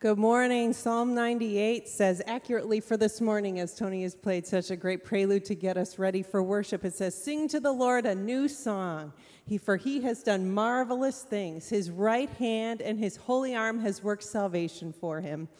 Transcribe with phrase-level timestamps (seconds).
[0.00, 0.72] Good morning.
[0.72, 5.44] Psalm 98 says accurately for this morning, as Tony has played such a great prelude
[5.44, 9.12] to get us ready for worship, it says, Sing to the Lord a new song.
[9.44, 11.68] He, for he has done marvelous things.
[11.68, 15.50] His right hand and his holy arm has worked salvation for him.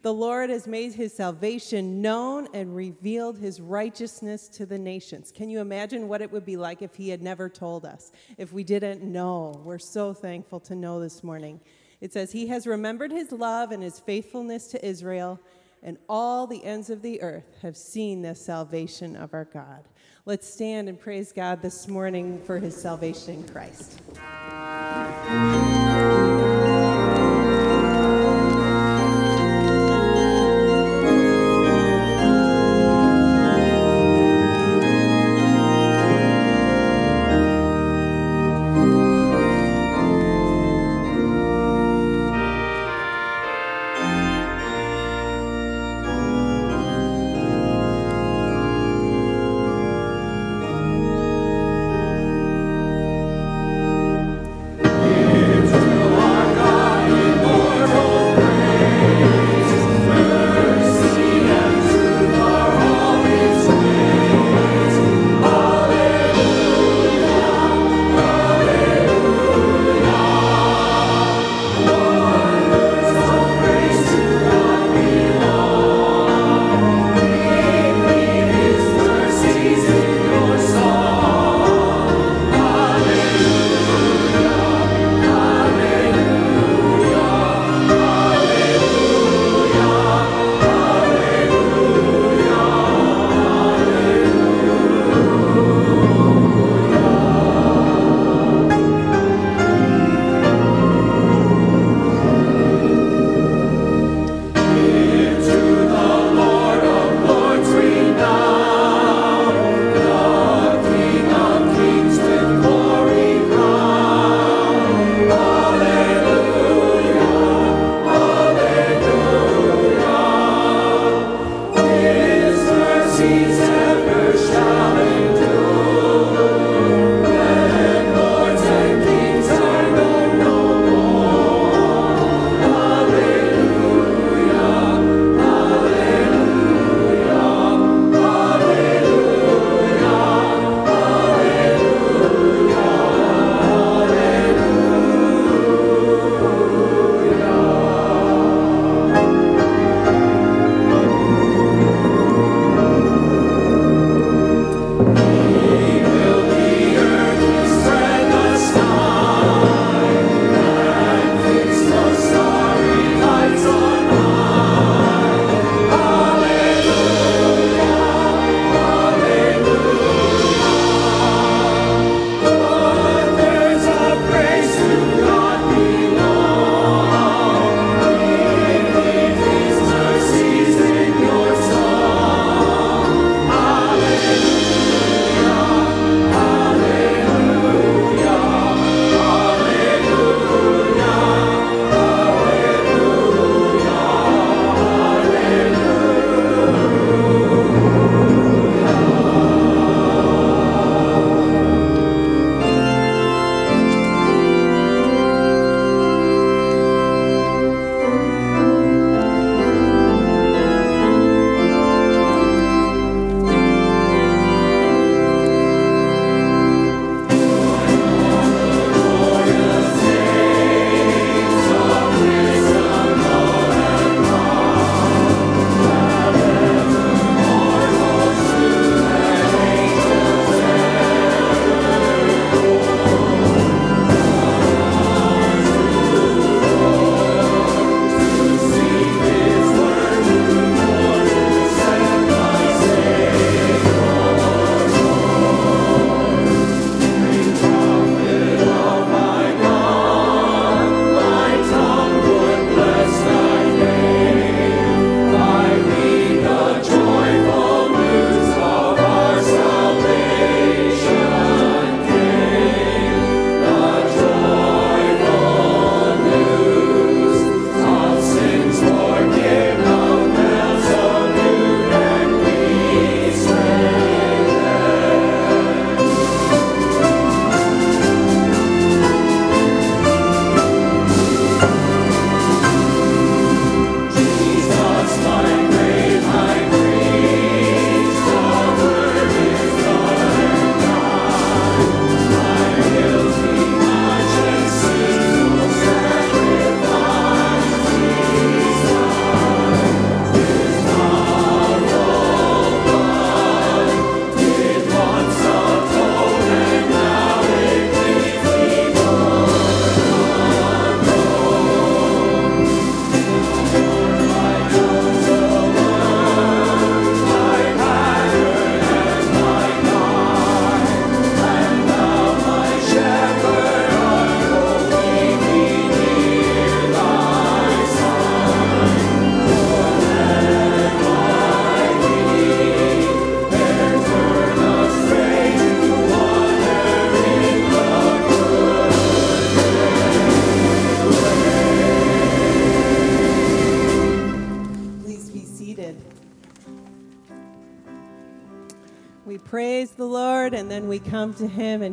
[0.00, 5.30] The Lord has made his salvation known and revealed his righteousness to the nations.
[5.30, 8.50] Can you imagine what it would be like if he had never told us, if
[8.50, 9.60] we didn't know?
[9.62, 11.60] We're so thankful to know this morning.
[12.00, 15.40] It says, He has remembered his love and his faithfulness to Israel,
[15.82, 19.88] and all the ends of the earth have seen the salvation of our God.
[20.26, 24.00] Let's stand and praise God this morning for his salvation in Christ.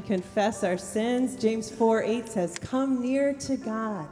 [0.08, 1.36] Confess our sins.
[1.36, 4.08] James 4 8 says, Come near to God,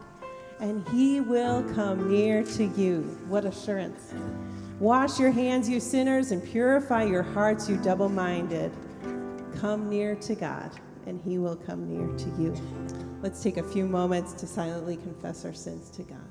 [0.59, 3.17] and He will come near to you.
[3.29, 4.13] What assurance!
[4.79, 8.73] Wash your hands, you sinners, and purify your hearts, you double minded.
[9.55, 10.69] Come near to God,
[11.07, 12.53] and He will come near to you.
[13.21, 16.24] Let's take a few moments to silently confess our sins to God.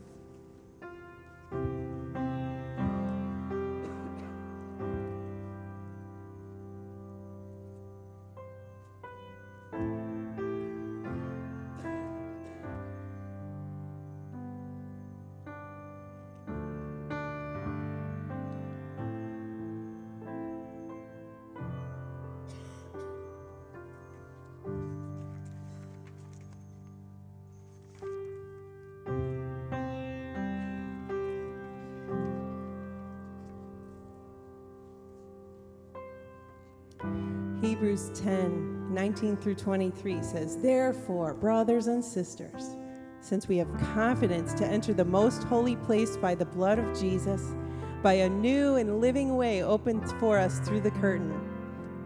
[37.94, 42.76] Hebrews 10 19 through 23 says, Therefore, brothers and sisters,
[43.20, 47.54] since we have confidence to enter the most holy place by the blood of Jesus,
[48.02, 51.40] by a new and living way opened for us through the curtain,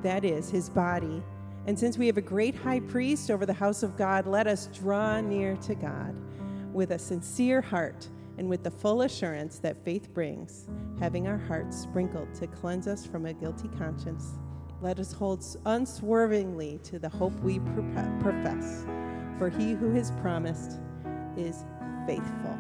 [0.03, 1.23] that is, his body.
[1.67, 4.67] And since we have a great high priest over the house of God, let us
[4.67, 6.15] draw near to God
[6.75, 10.69] with a sincere heart and with the full assurance that faith brings,
[11.01, 14.35] having our hearts sprinkled to cleanse us from a guilty conscience
[14.81, 17.59] let us hold unswervingly to the hope we
[18.21, 18.85] profess,
[19.37, 20.81] for he who has promised
[21.37, 21.65] is
[22.07, 22.59] faithful.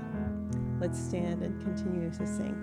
[0.80, 2.56] Let's stand and continue to sing.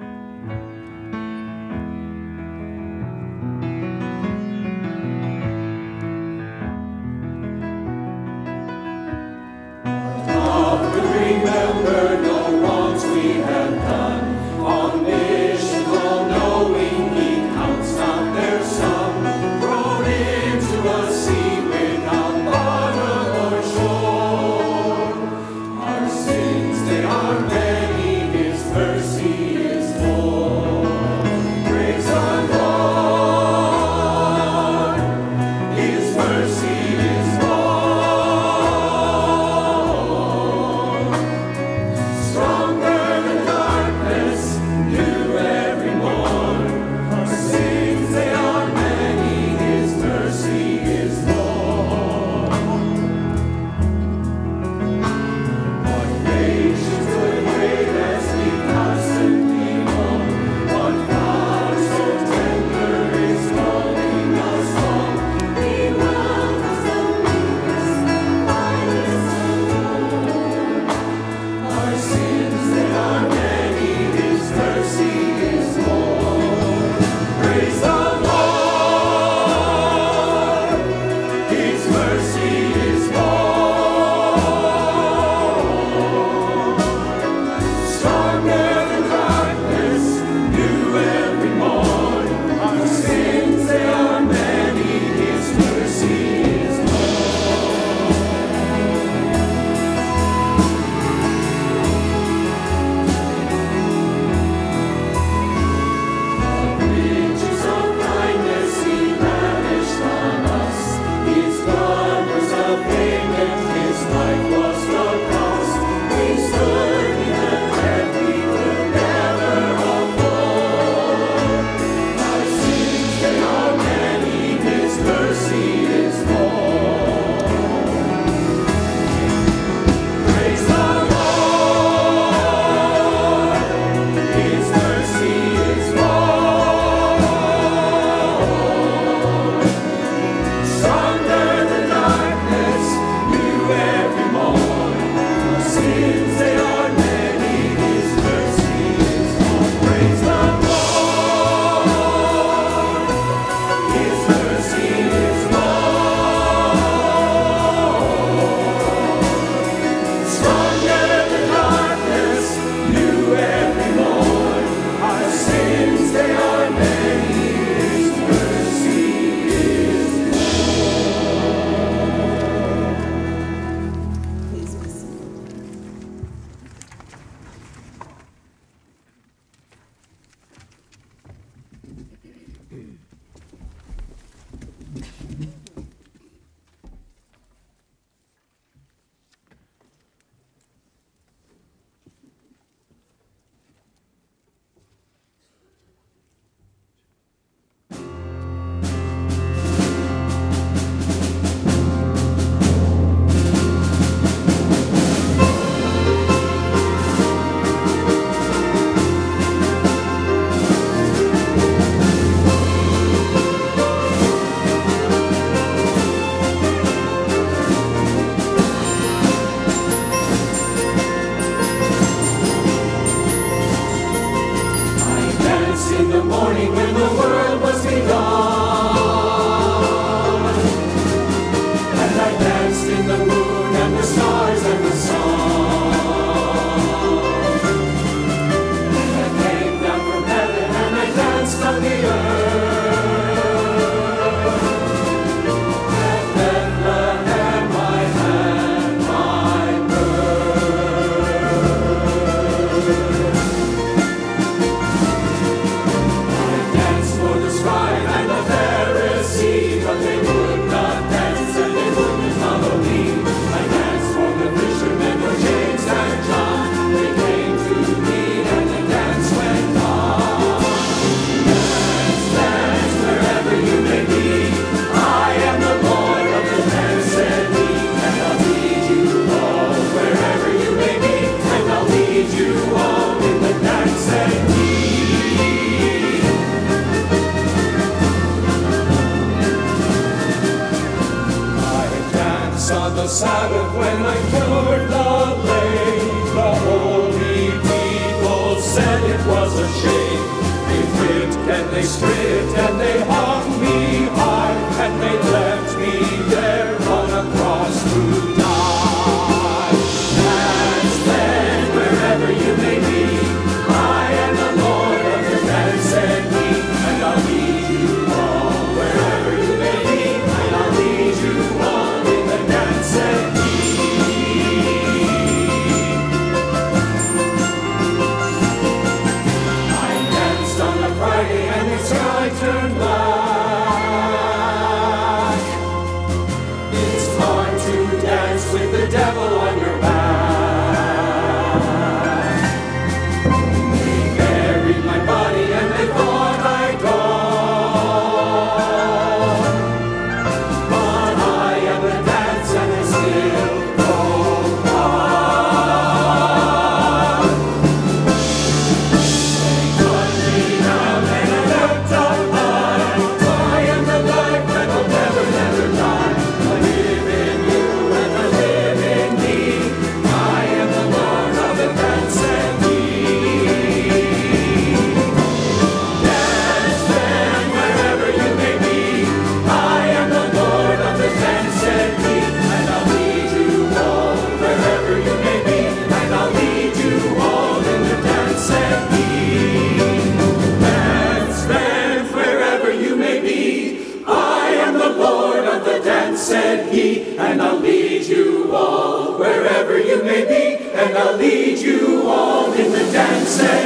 [401.06, 403.65] shall lead you all in the dance.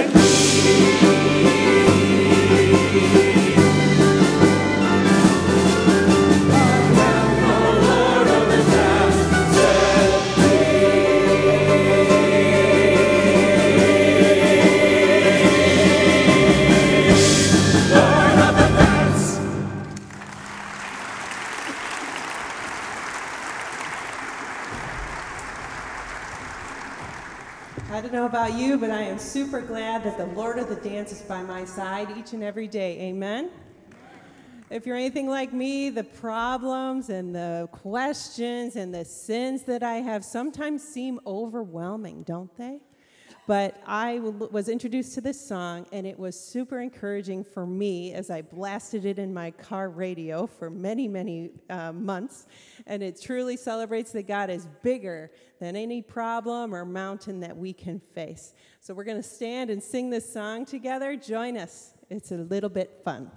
[28.79, 32.15] but I am super glad that the Lord of the Dance is by my side
[32.17, 32.97] each and every day.
[33.01, 33.49] Amen?
[34.69, 39.95] If you're anything like me, the problems and the questions and the sins that I
[39.95, 42.79] have sometimes seem overwhelming, don't they?
[43.47, 48.29] But I was introduced to this song, and it was super encouraging for me as
[48.29, 52.45] I blasted it in my car radio for many, many uh, months.
[52.85, 57.73] And it truly celebrates that God is bigger than any problem or mountain that we
[57.73, 58.53] can face.
[58.79, 61.15] So we're going to stand and sing this song together.
[61.15, 63.29] Join us, it's a little bit fun.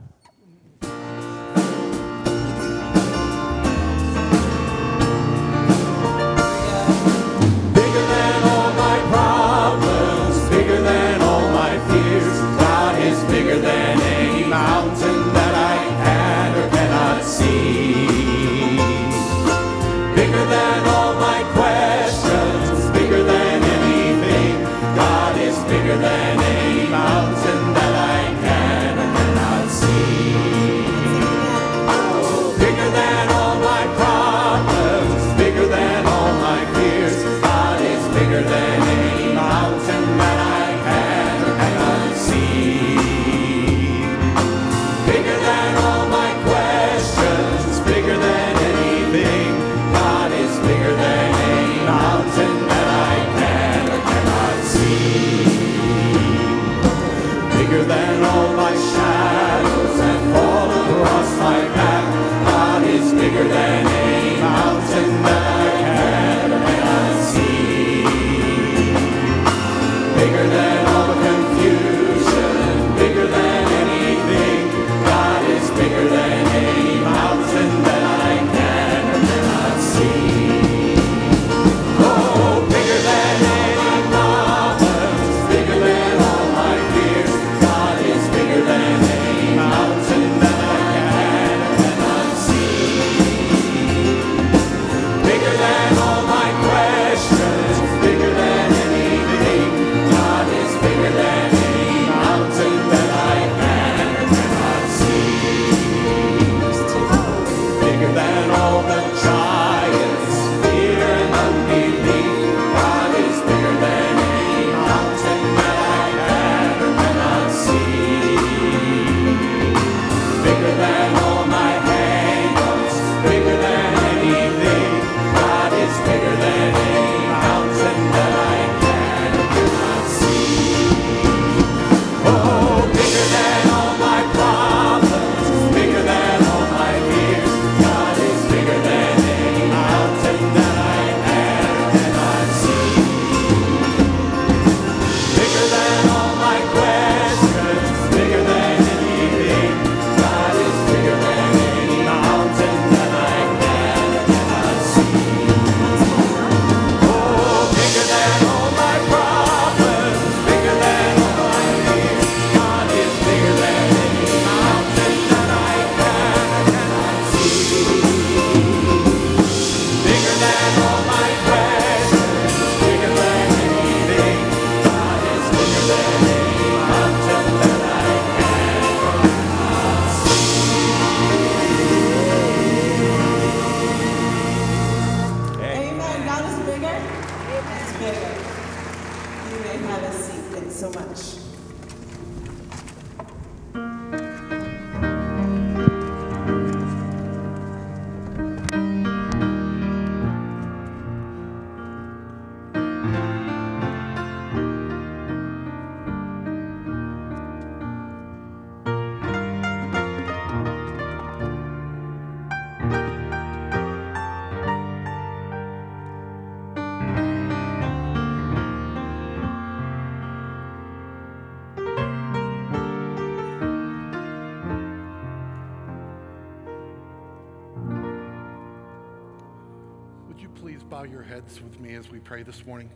[232.32, 232.88] Pray this morning?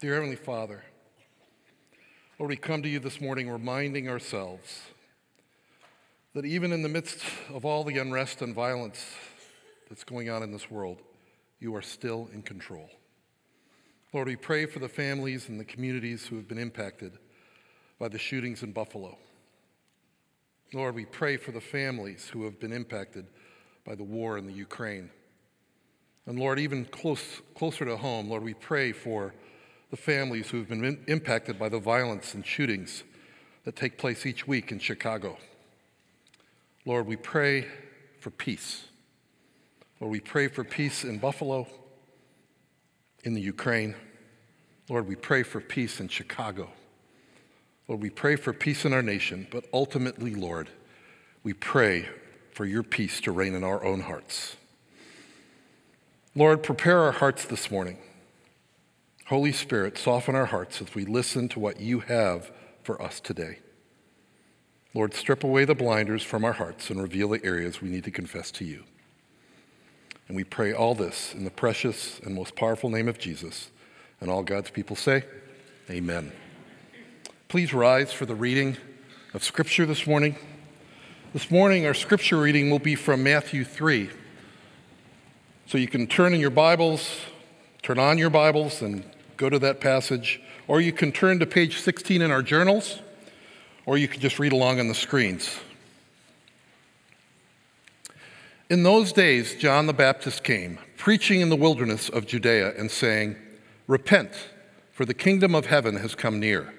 [0.00, 0.82] Dear Heavenly Father,
[2.38, 4.80] Lord, we come to you this morning reminding ourselves
[6.32, 9.04] that even in the midst of all the unrest and violence
[9.90, 10.96] that's going on in this world,
[11.60, 12.88] you are still in control.
[14.14, 17.18] Lord, we pray for the families and the communities who have been impacted
[17.98, 19.18] by the shootings in Buffalo.
[20.72, 23.26] Lord, we pray for the families who have been impacted
[23.84, 25.10] by the war in the Ukraine.
[26.26, 29.34] And Lord, even close, closer to home, Lord, we pray for
[29.90, 33.04] the families who have been in, impacted by the violence and shootings
[33.64, 35.36] that take place each week in Chicago.
[36.84, 37.66] Lord, we pray
[38.20, 38.84] for peace.
[40.00, 41.66] Lord, we pray for peace in Buffalo,
[43.24, 43.94] in the Ukraine.
[44.88, 46.70] Lord, we pray for peace in Chicago.
[47.88, 50.70] Lord, we pray for peace in our nation, but ultimately, Lord,
[51.42, 52.08] we pray
[52.52, 54.56] for your peace to reign in our own hearts.
[56.34, 57.98] Lord, prepare our hearts this morning.
[59.26, 62.50] Holy Spirit, soften our hearts as we listen to what you have
[62.82, 63.58] for us today.
[64.94, 68.10] Lord, strip away the blinders from our hearts and reveal the areas we need to
[68.10, 68.84] confess to you.
[70.26, 73.70] And we pray all this in the precious and most powerful name of Jesus.
[74.18, 75.24] And all God's people say,
[75.90, 76.32] Amen.
[77.48, 78.78] Please rise for the reading
[79.34, 80.36] of Scripture this morning.
[81.34, 84.08] This morning, our Scripture reading will be from Matthew 3.
[85.66, 87.08] So you can turn in your Bibles,
[87.82, 89.04] turn on your Bibles, and
[89.36, 93.00] go to that passage, or you can turn to page 16 in our journals,
[93.86, 95.58] or you can just read along on the screens.
[98.68, 103.36] In those days, John the Baptist came, preaching in the wilderness of Judea and saying,
[103.86, 104.30] Repent,
[104.92, 106.74] for the kingdom of heaven has come near.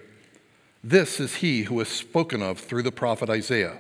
[0.84, 3.80] This is he who is spoken of through the prophet Isaiah,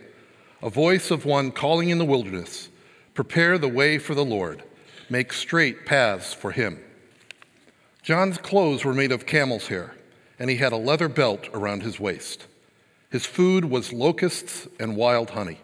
[0.61, 2.69] a voice of one calling in the wilderness,
[3.13, 4.63] Prepare the way for the Lord,
[5.09, 6.79] make straight paths for him.
[8.01, 9.95] John's clothes were made of camel's hair,
[10.37, 12.47] and he had a leather belt around his waist.
[13.09, 15.59] His food was locusts and wild honey.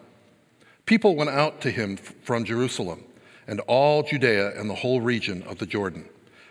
[0.86, 3.04] People went out to him from Jerusalem
[3.46, 6.08] and all Judea and the whole region of the Jordan.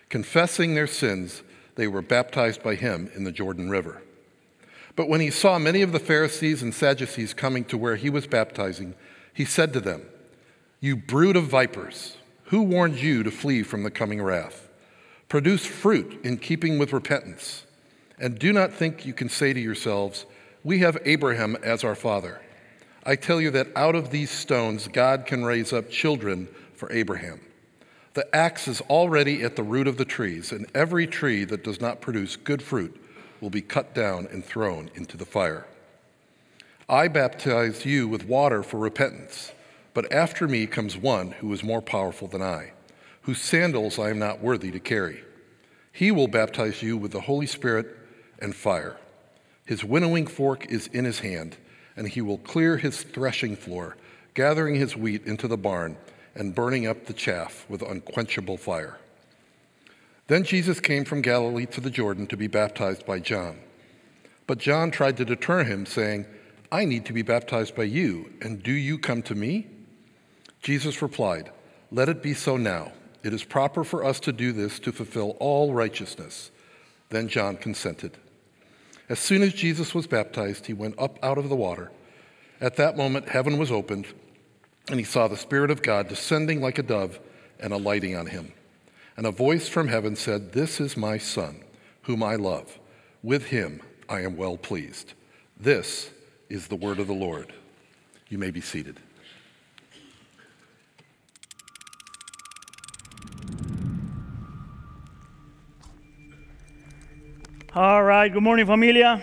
[0.09, 1.43] Confessing their sins,
[1.75, 4.01] they were baptized by him in the Jordan River.
[4.95, 8.27] But when he saw many of the Pharisees and Sadducees coming to where he was
[8.27, 8.95] baptizing,
[9.33, 10.01] he said to them,
[10.81, 12.17] You brood of vipers,
[12.49, 14.69] who warned you to flee from the coming wrath?
[15.27, 17.65] Produce fruit in keeping with repentance.
[18.19, 20.25] And do not think you can say to yourselves,
[20.63, 22.41] We have Abraham as our father.
[23.05, 27.39] I tell you that out of these stones God can raise up children for Abraham.
[28.15, 31.79] The axe is already at the root of the trees, and every tree that does
[31.79, 32.99] not produce good fruit
[33.39, 35.67] will be cut down and thrown into the fire.
[36.89, 39.51] I baptize you with water for repentance,
[39.93, 42.73] but after me comes one who is more powerful than I,
[43.23, 45.23] whose sandals I am not worthy to carry.
[45.91, 47.95] He will baptize you with the Holy Spirit
[48.39, 48.97] and fire.
[49.65, 51.57] His winnowing fork is in his hand,
[51.95, 53.97] and he will clear his threshing floor,
[54.33, 55.97] gathering his wheat into the barn
[56.35, 58.97] and burning up the chaff with unquenchable fire.
[60.27, 63.59] Then Jesus came from Galilee to the Jordan to be baptized by John.
[64.47, 66.25] But John tried to deter him, saying,
[66.71, 69.67] I need to be baptized by you, and do you come to me?
[70.61, 71.51] Jesus replied,
[71.91, 72.91] Let it be so now.
[73.23, 76.51] It is proper for us to do this to fulfill all righteousness.
[77.09, 78.17] Then John consented.
[79.09, 81.91] As soon as Jesus was baptized, he went up out of the water.
[82.61, 84.05] At that moment, heaven was opened,
[84.89, 87.19] and he saw the Spirit of God descending like a dove
[87.59, 88.53] and alighting on him.
[89.17, 91.63] And a voice from heaven said, This is my Son,
[92.03, 92.79] whom I love.
[93.23, 95.13] With him I am well pleased.
[95.59, 96.09] This
[96.49, 97.51] is the word of the Lord.
[98.29, 98.99] You may be seated.
[107.75, 109.21] All right, good morning, familia.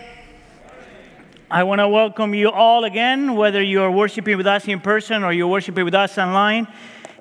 [1.51, 5.33] I want to welcome you all again, whether you're worshiping with us in person or
[5.33, 6.65] you're worshiping with us online.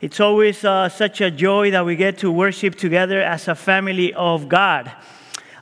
[0.00, 4.14] It's always uh, such a joy that we get to worship together as a family
[4.14, 4.92] of God.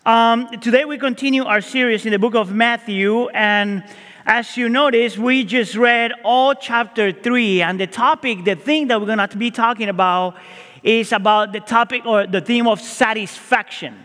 [0.05, 3.85] Um, today, we continue our series in the book of Matthew, and
[4.27, 9.01] as you notice, we just read all chapter three, and the topic, the thing that
[9.01, 10.37] we're going to be talking about,
[10.83, 14.05] is about the topic or the theme of satisfaction.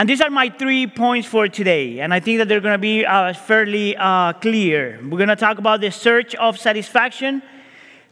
[0.00, 2.78] And these are my three points for today, and I think that they're going to
[2.78, 4.98] be uh, fairly uh, clear.
[5.02, 7.42] We're going to talk about the search of satisfaction,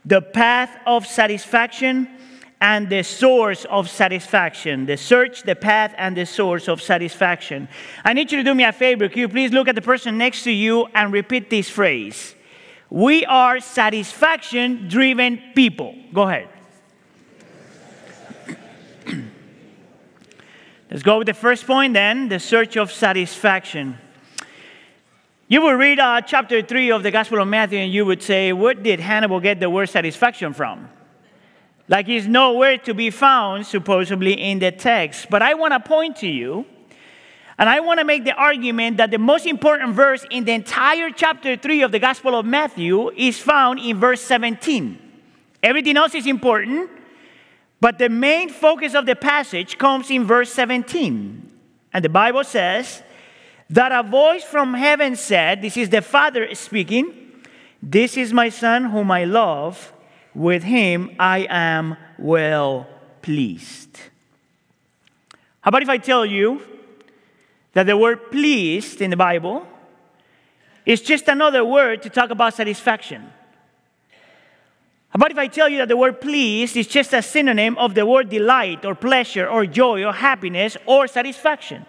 [0.04, 2.06] the path of satisfaction,
[2.60, 4.84] and the source of satisfaction.
[4.84, 7.70] The search, the path, and the source of satisfaction.
[8.04, 9.08] I need you to do me a favor.
[9.08, 12.34] Could you please look at the person next to you and repeat this phrase?
[12.90, 15.94] We are satisfaction driven people.
[16.12, 16.50] Go ahead.
[20.90, 23.98] Let's go with the first point then the search of satisfaction.
[25.46, 28.52] You will read uh, chapter 3 of the Gospel of Matthew and you would say,
[28.54, 30.88] Where did Hannibal get the word satisfaction from?
[31.88, 35.28] Like it's nowhere to be found, supposedly, in the text.
[35.28, 36.64] But I want to point to you,
[37.58, 41.10] and I want to make the argument that the most important verse in the entire
[41.10, 44.98] chapter 3 of the Gospel of Matthew is found in verse 17.
[45.62, 46.90] Everything else is important,
[47.80, 51.52] but the main focus of the passage comes in verse 17.
[51.92, 53.02] And the Bible says
[53.70, 57.44] that a voice from heaven said, This is the Father speaking,
[57.82, 59.92] This is my Son whom I love.
[60.34, 62.86] With him I am well
[63.22, 63.98] pleased.
[65.60, 66.62] How about if I tell you
[67.72, 69.66] that the word pleased in the Bible
[70.86, 73.32] is just another word to talk about satisfaction?
[75.18, 78.06] About if I tell you that the word pleased is just a synonym of the
[78.06, 81.84] word delight or pleasure or joy or happiness or satisfaction?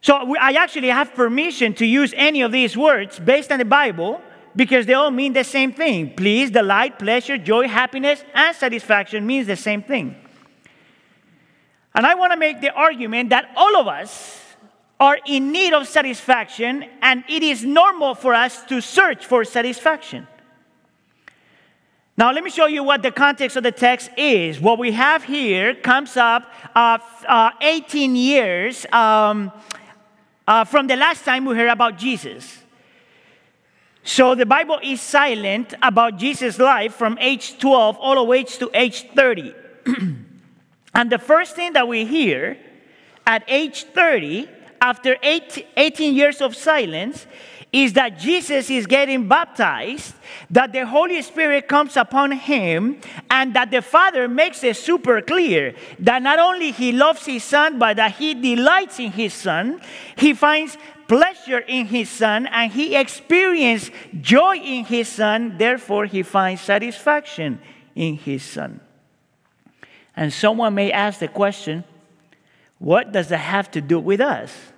[0.00, 4.22] So I actually have permission to use any of these words based on the Bible
[4.56, 6.14] because they all mean the same thing.
[6.16, 10.16] Please, delight, pleasure, joy, happiness, and satisfaction means the same thing.
[11.94, 14.40] And I want to make the argument that all of us
[14.98, 20.26] are in need of satisfaction, and it is normal for us to search for satisfaction.
[22.14, 24.60] Now, let me show you what the context of the text is.
[24.60, 26.44] What we have here comes up
[26.74, 29.50] uh, uh, 18 years um,
[30.46, 32.58] uh, from the last time we heard about Jesus.
[34.04, 38.70] So the Bible is silent about Jesus' life from age 12 all the way to
[38.74, 39.54] age 30.
[40.94, 42.58] and the first thing that we hear
[43.26, 44.48] at age 30,
[44.82, 47.26] after 18 years of silence,
[47.72, 50.14] is that Jesus is getting baptized,
[50.50, 55.74] that the Holy Spirit comes upon him, and that the Father makes it super clear
[55.98, 59.80] that not only he loves his son, but that he delights in his son.
[60.16, 60.76] He finds
[61.08, 65.56] pleasure in his son, and he experiences joy in his son.
[65.56, 67.58] Therefore, he finds satisfaction
[67.94, 68.80] in his son.
[70.14, 71.84] And someone may ask the question,
[72.78, 74.71] what does that have to do with us?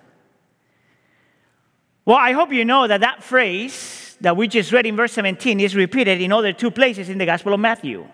[2.06, 5.58] Well, I hope you know that that phrase that we just read in verse 17
[5.60, 8.06] is repeated in other two places in the Gospel of Matthew.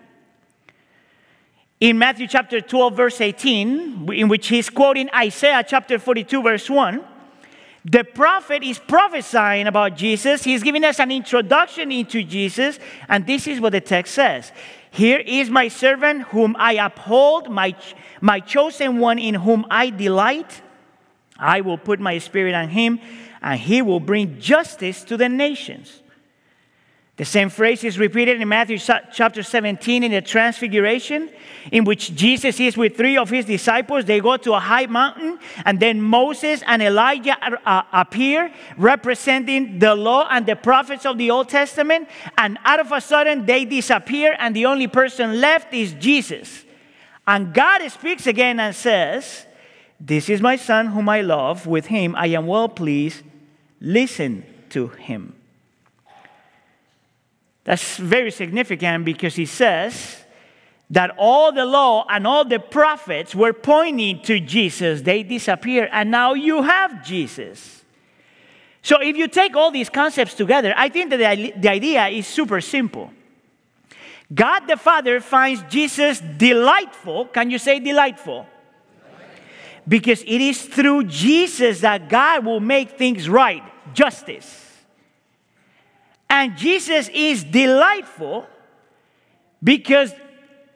[1.81, 7.03] In Matthew chapter 12, verse 18, in which he's quoting Isaiah chapter 42, verse 1,
[7.83, 10.43] the prophet is prophesying about Jesus.
[10.43, 14.53] He's giving us an introduction into Jesus, and this is what the text says
[14.91, 17.75] Here is my servant whom I uphold, my,
[18.21, 20.61] my chosen one in whom I delight.
[21.37, 22.99] I will put my spirit on him
[23.41, 26.01] and he will bring justice to the nations.
[27.17, 31.29] The same phrase is repeated in Matthew chapter 17 in the Transfiguration,
[31.71, 34.05] in which Jesus is with three of his disciples.
[34.05, 39.93] They go to a high mountain, and then Moses and Elijah uh, appear, representing the
[39.93, 42.07] law and the prophets of the Old Testament.
[42.39, 46.65] And out of a sudden, they disappear, and the only person left is Jesus.
[47.27, 49.45] And God speaks again and says,
[49.99, 51.67] This is my son whom I love.
[51.67, 53.21] With him I am well pleased
[53.81, 55.35] listen to him.
[57.63, 60.17] That's very significant because he says
[60.89, 65.01] that all the law and all the prophets were pointing to Jesus.
[65.01, 67.83] They disappeared, and now you have Jesus.
[68.81, 72.61] So, if you take all these concepts together, I think that the idea is super
[72.61, 73.11] simple.
[74.33, 77.25] God the Father finds Jesus delightful.
[77.25, 78.47] Can you say delightful?
[79.87, 83.63] Because it is through Jesus that God will make things right
[83.93, 84.67] justice.
[86.29, 88.47] And Jesus is delightful
[89.61, 90.13] because,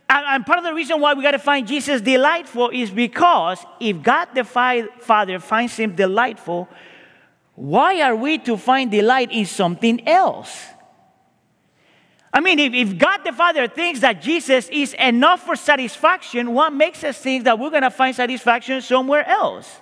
[0.10, 4.04] and part of the reason why we got to find Jesus delightful is because if
[4.04, 6.68] God the Father finds him delightful,
[7.56, 10.66] why are we to find delight in something else?
[12.36, 16.74] I mean, if, if God the Father thinks that Jesus is enough for satisfaction, what
[16.74, 19.80] makes us think that we're going to find satisfaction somewhere else?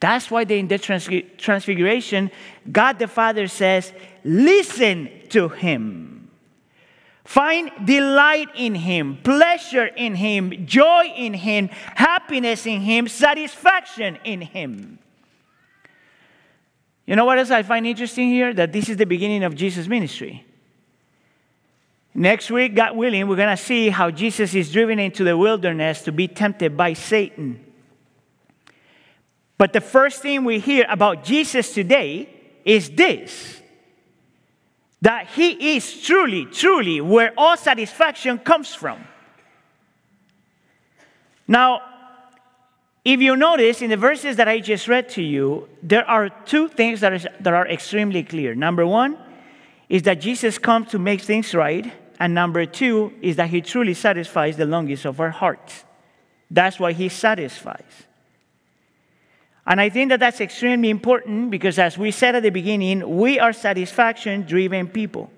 [0.00, 2.32] That's why in the transfiguration,
[2.70, 3.92] God the Father says,
[4.24, 6.28] Listen to him.
[7.24, 14.40] Find delight in him, pleasure in him, joy in him, happiness in him, satisfaction in
[14.40, 14.98] him.
[17.06, 18.52] You know what else I find interesting here?
[18.52, 20.44] That this is the beginning of Jesus' ministry.
[22.14, 26.02] Next week, God willing, we're going to see how Jesus is driven into the wilderness
[26.02, 27.64] to be tempted by Satan.
[29.58, 32.28] But the first thing we hear about Jesus today
[32.64, 33.60] is this
[35.02, 39.04] that He is truly, truly where all satisfaction comes from.
[41.46, 41.82] Now,
[43.04, 46.68] if you notice in the verses that I just read to you, there are two
[46.68, 48.54] things that, is, that are extremely clear.
[48.54, 49.18] Number one
[49.90, 51.92] is that Jesus comes to make things right,
[52.24, 55.84] and number two is that he truly satisfies the longings of our hearts.
[56.50, 58.06] That's why he satisfies.
[59.66, 63.38] And I think that that's extremely important because, as we said at the beginning, we
[63.38, 65.30] are satisfaction driven people.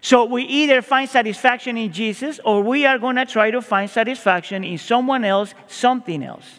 [0.00, 3.88] So we either find satisfaction in Jesus or we are going to try to find
[3.88, 6.58] satisfaction in someone else, something else.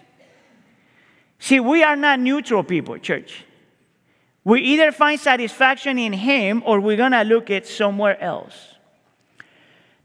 [1.39, 3.43] See, we are not neutral people, church.
[4.45, 8.72] We either find satisfaction in Him or we're going to look at somewhere else.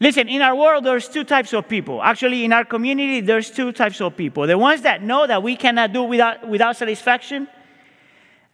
[0.01, 2.01] Listen, in our world, there's two types of people.
[2.03, 4.47] Actually, in our community, there's two types of people.
[4.47, 7.49] The ones that know that we cannot do without, without satisfaction,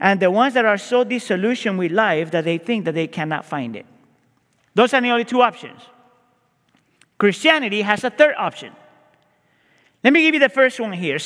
[0.01, 3.45] and the ones that are so disillusioned with life that they think that they cannot
[3.45, 3.87] find it.
[4.75, 5.81] Those are the only two options.
[7.19, 8.73] Christianity has a third option.
[10.03, 11.19] Let me give you the first one here.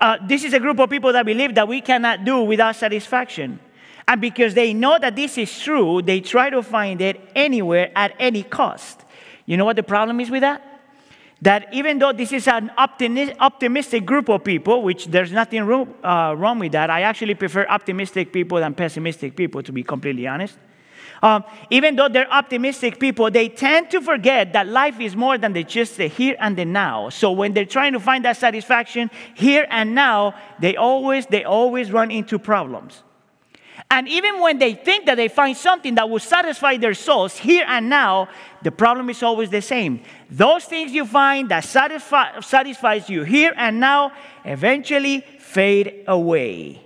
[0.00, 3.60] Uh, this is a group of people that believe that we cannot do without satisfaction.
[4.08, 8.14] And because they know that this is true, they try to find it anywhere at
[8.18, 9.04] any cost.
[9.46, 10.66] You know what the problem is with that?
[11.42, 16.34] That even though this is an optimistic group of people, which there's nothing wrong, uh,
[16.36, 20.58] wrong with that, I actually prefer optimistic people than pessimistic people, to be completely honest.
[21.22, 25.52] Um, even though they're optimistic people, they tend to forget that life is more than
[25.52, 27.10] the, just the here and the now.
[27.10, 31.92] So when they're trying to find that satisfaction here and now, they always they always
[31.92, 33.02] run into problems.
[33.88, 37.64] And even when they think that they find something that will satisfy their souls here
[37.66, 38.28] and now,
[38.62, 40.02] the problem is always the same.
[40.30, 44.12] Those things you find that satisfy, satisfies you here and now
[44.44, 46.84] eventually fade away.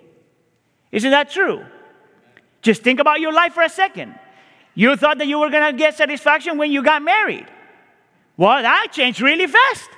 [0.93, 1.65] Isn't that true?
[2.63, 4.19] Just think about your life for a second.
[4.75, 7.47] You thought that you were going to get satisfaction when you got married.
[8.37, 9.89] Well, that changed really fast.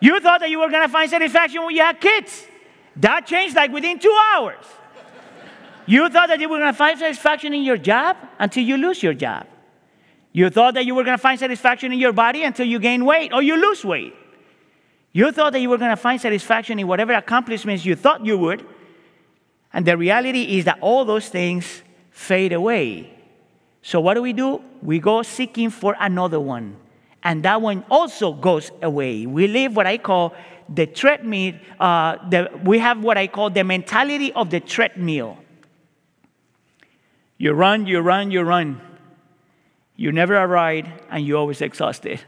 [0.00, 2.44] You thought that you were going to find satisfaction when you had kids.
[2.96, 4.64] That changed like within two hours.
[5.92, 9.02] You thought that you were going to find satisfaction in your job until you lose
[9.02, 9.46] your job.
[10.32, 13.04] You thought that you were going to find satisfaction in your body until you gain
[13.04, 14.14] weight or you lose weight.
[15.12, 18.38] You thought that you were going to find satisfaction in whatever accomplishments you thought you
[18.38, 18.66] would.
[19.74, 23.12] And the reality is that all those things fade away.
[23.82, 24.62] So, what do we do?
[24.80, 26.78] We go seeking for another one.
[27.22, 29.26] And that one also goes away.
[29.26, 30.34] We live what I call
[30.70, 31.56] the treadmill.
[31.78, 35.36] Uh, the, we have what I call the mentality of the treadmill.
[37.42, 38.80] You run, you run, you run.
[39.96, 42.20] You never arrive, and you're always exhausted.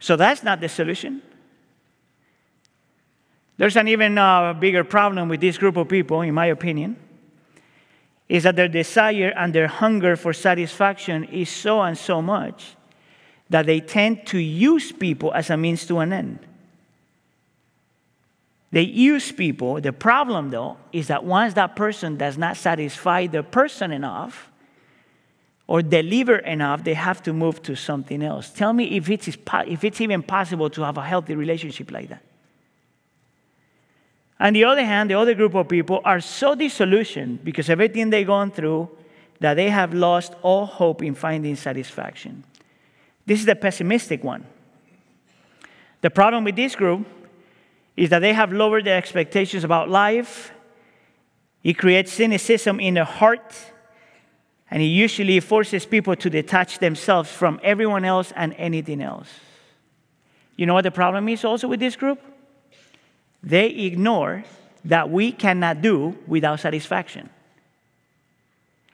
[0.00, 1.22] So that's not the solution.
[3.58, 6.96] There's an even uh, bigger problem with this group of people, in my opinion,
[8.28, 12.74] is that their desire and their hunger for satisfaction is so and so much
[13.50, 16.40] that they tend to use people as a means to an end.
[18.72, 19.80] They use people.
[19.80, 24.50] The problem, though, is that once that person does not satisfy the person enough
[25.66, 28.50] or deliver enough, they have to move to something else.
[28.50, 32.22] Tell me if it's, if it's even possible to have a healthy relationship like that.
[34.38, 38.26] On the other hand, the other group of people are so disillusioned because everything they've
[38.26, 38.88] gone through
[39.40, 42.44] that they have lost all hope in finding satisfaction.
[43.26, 44.46] This is the pessimistic one.
[46.00, 47.06] The problem with this group
[47.96, 50.52] is that they have lowered their expectations about life.
[51.62, 53.54] It creates cynicism in their heart,
[54.70, 59.28] and it usually forces people to detach themselves from everyone else and anything else.
[60.56, 62.20] You know what the problem is also with this group?
[63.42, 64.44] They ignore
[64.84, 67.30] that we cannot do without satisfaction.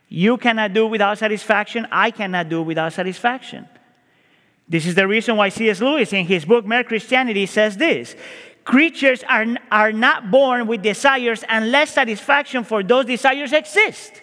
[0.08, 1.86] You cannot do without satisfaction.
[1.90, 3.68] I cannot do without satisfaction.
[4.68, 5.80] This is the reason why C.S.
[5.80, 8.16] Lewis, in his book Mere Christianity, says this
[8.66, 14.20] Creatures are, are not born with desires unless satisfaction for those desires exist.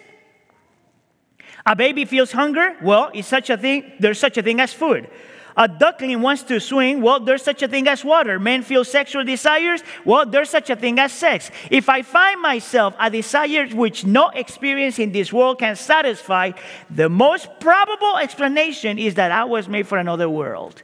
[1.64, 5.08] A baby feels hunger, well, it's such a thing, there's such a thing as food.
[5.56, 8.38] A duckling wants to swing, well, there's such a thing as water.
[8.38, 11.50] Men feel sexual desires, well, there's such a thing as sex.
[11.70, 16.52] If I find myself a desire which no experience in this world can satisfy,
[16.90, 20.82] the most probable explanation is that I was made for another world.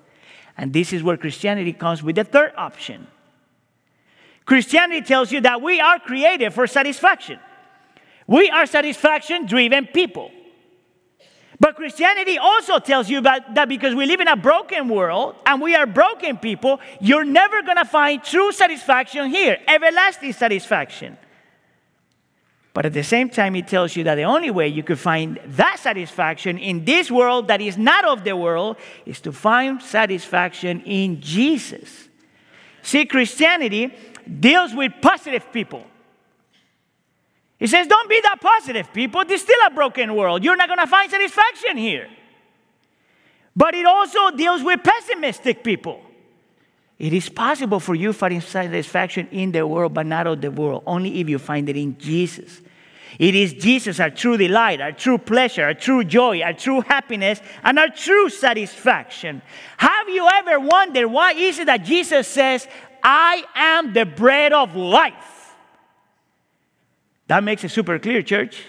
[0.57, 3.07] And this is where Christianity comes with the third option
[4.51, 7.39] Christianity tells you that we are created for satisfaction.
[8.27, 10.33] We are satisfaction driven people.
[11.61, 15.77] But Christianity also tells you that because we live in a broken world and we
[15.77, 21.17] are broken people, you're never going to find true satisfaction here, everlasting satisfaction.
[22.75, 25.39] But at the same time, it tells you that the only way you could find
[25.47, 30.81] that satisfaction in this world that is not of the world is to find satisfaction
[30.81, 32.09] in Jesus.
[32.83, 33.95] See, Christianity
[34.41, 35.85] deals with positive people.
[37.59, 39.25] He says, Don't be that positive, people.
[39.25, 40.43] There's still a broken world.
[40.43, 42.09] You're not going to find satisfaction here.
[43.55, 46.01] But it also deals with pessimistic people.
[46.99, 50.51] It is possible for you to find satisfaction in the world, but not of the
[50.51, 52.61] world, only if you find it in Jesus.
[53.19, 57.41] It is Jesus, our true delight, our true pleasure, our true joy, our true happiness,
[57.65, 59.43] and our true satisfaction.
[59.79, 62.69] Have you ever wondered why is it that Jesus says,
[63.03, 65.55] I am the bread of life?
[67.27, 68.63] That makes it super clear, church.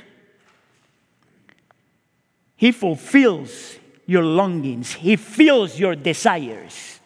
[2.56, 7.00] He fulfills your longings, He fills your desires.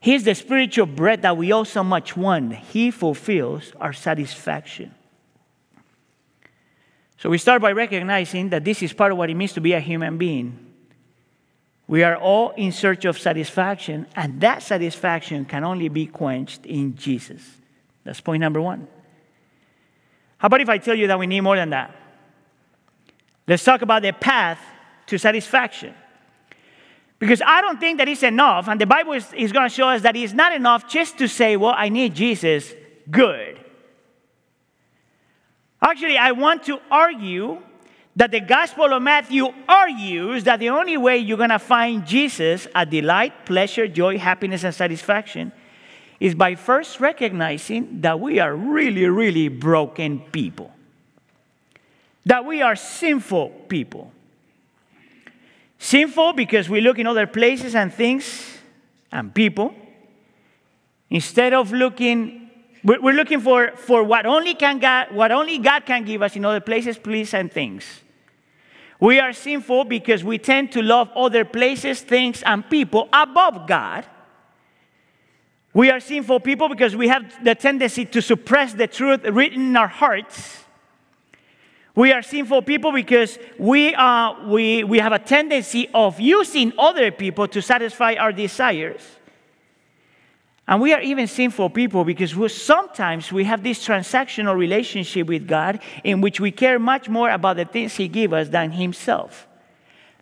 [0.00, 2.54] He's the spiritual bread that we all so much want.
[2.54, 4.92] He fulfills our satisfaction.
[7.18, 9.74] So we start by recognizing that this is part of what it means to be
[9.74, 10.71] a human being.
[11.88, 16.96] We are all in search of satisfaction, and that satisfaction can only be quenched in
[16.96, 17.42] Jesus.
[18.04, 18.88] That's point number one.
[20.38, 21.94] How about if I tell you that we need more than that?
[23.46, 24.58] Let's talk about the path
[25.06, 25.94] to satisfaction.
[27.18, 29.88] Because I don't think that it's enough, and the Bible is, is going to show
[29.88, 32.72] us that it's not enough just to say, well, I need Jesus,
[33.10, 33.60] good.
[35.80, 37.62] Actually, I want to argue
[38.14, 42.68] that the Gospel of Matthew argues that the only way you're going to find Jesus
[42.74, 45.52] a delight, pleasure, joy, happiness, and satisfaction
[46.20, 50.70] is by first recognizing that we are really, really broken people,
[52.24, 54.12] that we are sinful people.
[55.78, 58.58] Sinful because we look in other places and things
[59.10, 59.74] and people
[61.10, 62.41] instead of looking
[62.84, 66.44] we're looking for, for what only can God, what only God can give us in
[66.44, 67.84] other places, places, and things.
[68.98, 74.06] We are sinful because we tend to love other places, things, and people above God.
[75.74, 79.76] We are sinful people because we have the tendency to suppress the truth written in
[79.76, 80.58] our hearts.
[81.94, 87.10] We are sinful people because we, uh, we, we have a tendency of using other
[87.10, 89.00] people to satisfy our desires.
[90.72, 95.46] And we are even sinful people because we, sometimes we have this transactional relationship with
[95.46, 99.46] God in which we care much more about the things He gives us than Himself.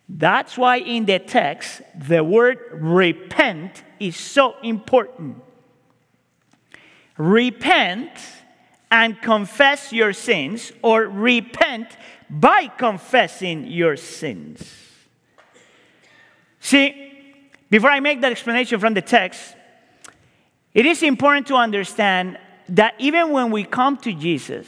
[0.09, 5.41] That's why in the text, the word repent is so important.
[7.17, 8.11] Repent
[8.91, 11.95] and confess your sins, or repent
[12.29, 14.69] by confessing your sins.
[16.59, 17.37] See,
[17.69, 19.55] before I make that explanation from the text,
[20.73, 22.37] it is important to understand
[22.69, 24.67] that even when we come to Jesus,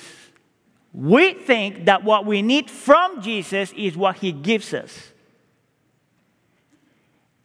[0.93, 5.11] we think that what we need from Jesus is what he gives us.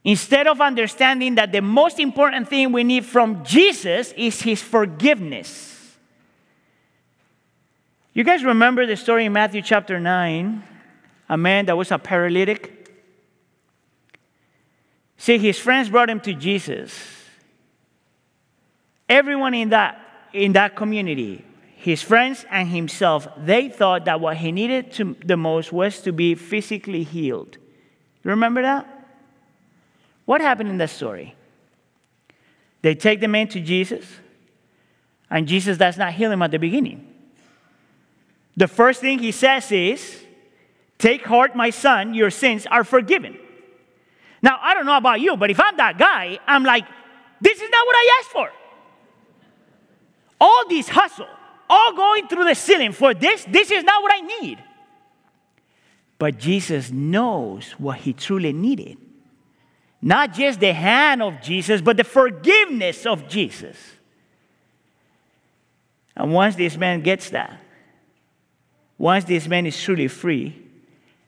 [0.04, 5.96] Instead of understanding that the most important thing we need from Jesus is his forgiveness.
[8.12, 10.64] You guys remember the story in Matthew chapter 9?
[11.28, 12.90] A man that was a paralytic.
[15.18, 17.17] See, his friends brought him to Jesus.
[19.08, 20.00] Everyone in that,
[20.32, 21.44] in that community,
[21.76, 26.12] his friends and himself, they thought that what he needed to, the most was to
[26.12, 27.56] be physically healed.
[28.24, 28.86] Remember that?
[30.24, 31.34] What happened in that story?
[32.82, 34.04] They take the man to Jesus,
[35.30, 37.06] and Jesus does not heal him at the beginning.
[38.56, 40.24] The first thing he says is,
[40.98, 43.38] Take heart, my son, your sins are forgiven.
[44.42, 46.84] Now, I don't know about you, but if I'm that guy, I'm like,
[47.40, 48.50] This is not what I asked for.
[50.40, 51.28] All this hustle,
[51.68, 54.58] all going through the ceiling for this, this is not what I need.
[56.18, 58.96] But Jesus knows what he truly needed.
[60.00, 63.76] Not just the hand of Jesus, but the forgiveness of Jesus.
[66.16, 67.60] And once this man gets that,
[68.96, 70.60] once this man is truly free,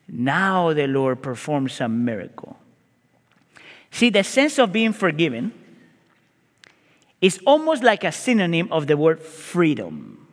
[0.07, 2.57] now the Lord performs a miracle.
[3.91, 5.53] See, the sense of being forgiven
[7.21, 10.27] is almost like a synonym of the word freedom.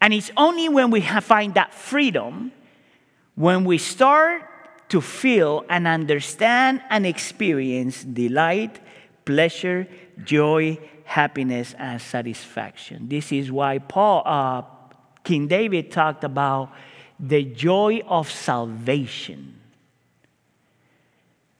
[0.00, 2.52] And it's only when we find that freedom
[3.34, 4.42] when we start
[4.88, 8.80] to feel and understand and experience delight,
[9.24, 9.88] pleasure,
[10.24, 13.08] joy, happiness, and satisfaction.
[13.08, 14.62] This is why Paul, uh,
[15.24, 16.70] King David talked about
[17.18, 19.60] the joy of salvation.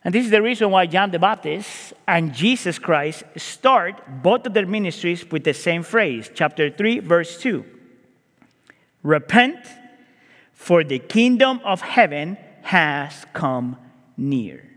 [0.04, 4.52] And this is the reason why John the Baptist and Jesus Christ start both of
[4.52, 7.64] their ministries with the same phrase, chapter 3, verse 2.
[9.02, 9.58] Repent,
[10.52, 13.78] for the kingdom of heaven has come
[14.18, 14.68] near.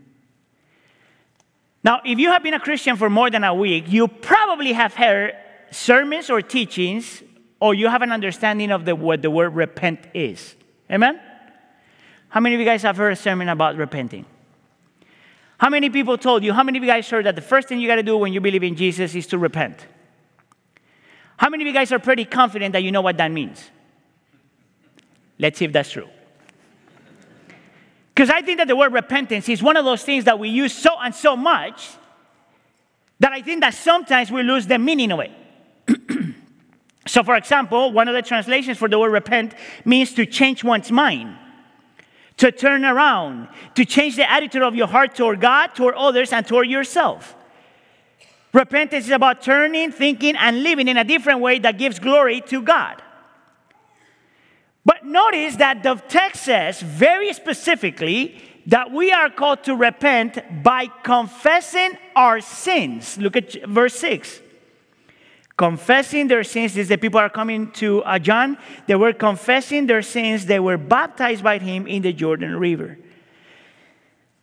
[1.84, 4.94] Now, if you have been a Christian for more than a week, you probably have
[4.94, 5.34] heard
[5.70, 7.22] sermons or teachings,
[7.60, 10.56] or you have an understanding of the, what the word repent is.
[10.90, 11.20] Amen?
[12.30, 14.24] How many of you guys have heard a sermon about repenting?
[15.58, 17.80] How many people told you, how many of you guys heard that the first thing
[17.80, 19.86] you got to do when you believe in Jesus is to repent?
[21.36, 23.70] How many of you guys are pretty confident that you know what that means?
[25.38, 26.08] Let's see if that's true.
[28.14, 30.72] Because I think that the word repentance is one of those things that we use
[30.72, 31.88] so and so much
[33.20, 35.30] that I think that sometimes we lose the meaning of it.
[37.06, 39.54] so, for example, one of the translations for the word repent
[39.84, 41.36] means to change one's mind,
[42.38, 46.46] to turn around, to change the attitude of your heart toward God, toward others, and
[46.46, 47.36] toward yourself.
[48.52, 52.62] Repentance is about turning, thinking, and living in a different way that gives glory to
[52.62, 53.02] God.
[54.84, 60.86] But notice that the text says very specifically that we are called to repent by
[61.02, 63.18] confessing our sins.
[63.18, 64.40] Look at verse 6.
[65.58, 68.56] Confessing their sins, as the people are coming to uh, John,
[68.86, 70.46] they were confessing their sins.
[70.46, 72.96] They were baptized by him in the Jordan River.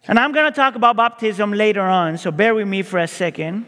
[0.10, 3.08] And I'm going to talk about baptism later on, so bear with me for a
[3.08, 3.66] second.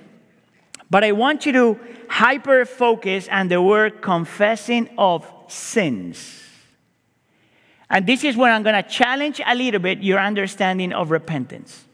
[0.89, 1.79] But I want you to
[2.09, 6.43] hyper focus on the word confessing of sins.
[7.89, 11.85] And this is where I'm going to challenge a little bit your understanding of repentance.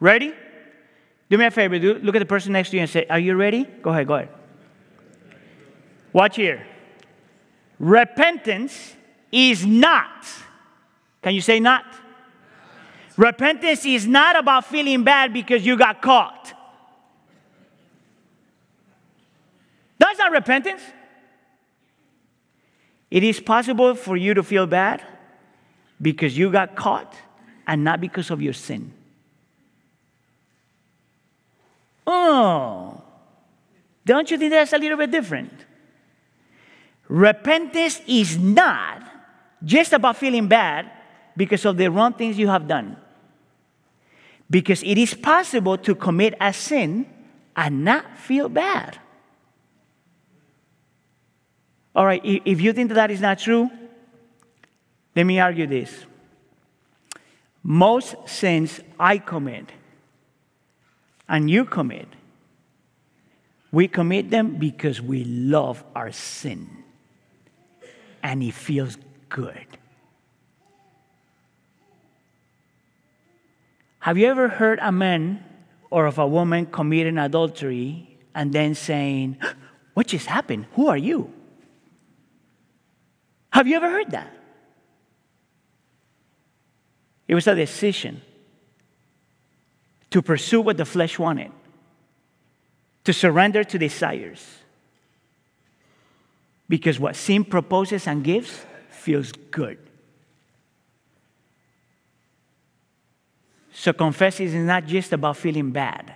[0.00, 0.34] Ready?
[1.30, 1.78] Do me a favor.
[1.78, 3.62] Do, look at the person next to you and say, Are you ready?
[3.62, 4.28] Go ahead, go ahead.
[6.16, 6.66] Watch here.
[7.78, 8.94] Repentance
[9.30, 10.26] is not,
[11.20, 11.84] can you say not?
[13.18, 16.54] Repentance is not about feeling bad because you got caught.
[19.98, 20.80] That's not repentance.
[23.10, 25.04] It is possible for you to feel bad
[26.00, 27.14] because you got caught
[27.66, 28.90] and not because of your sin.
[32.06, 33.02] Oh,
[34.06, 35.65] don't you think that's a little bit different?
[37.08, 39.02] Repentance is not
[39.62, 40.90] just about feeling bad
[41.36, 42.96] because of the wrong things you have done.
[44.50, 47.06] Because it is possible to commit a sin
[47.54, 48.98] and not feel bad.
[51.94, 53.70] All right, if you think that, is not true,
[55.14, 56.04] let me argue this.
[57.62, 59.70] Most sins I commit
[61.28, 62.08] and you commit,
[63.72, 66.84] we commit them because we love our sin
[68.26, 68.98] and he feels
[69.28, 69.66] good.
[74.00, 75.44] Have you ever heard a man
[75.90, 79.36] or of a woman committing adultery and then saying,
[79.94, 80.66] What just happened?
[80.74, 81.32] Who are you?
[83.52, 84.32] Have you ever heard that?
[87.28, 88.22] It was a decision
[90.10, 91.52] to pursue what the flesh wanted,
[93.04, 94.44] to surrender to desires.
[96.68, 99.78] Because what sin proposes and gives feels good.
[103.72, 106.14] So, confessing is not just about feeling bad.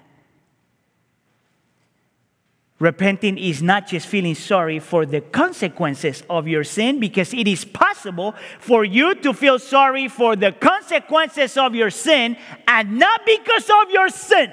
[2.81, 7.63] Repenting is not just feeling sorry for the consequences of your sin, because it is
[7.63, 13.71] possible for you to feel sorry for the consequences of your sin and not because
[13.83, 14.51] of your sin.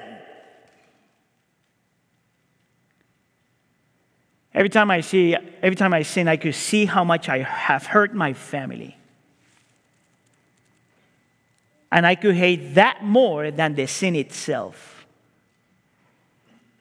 [4.58, 7.86] Every time I see, every time I sin, I could see how much I have
[7.86, 8.97] hurt my family.
[11.91, 15.05] And I could hate that more than the sin itself.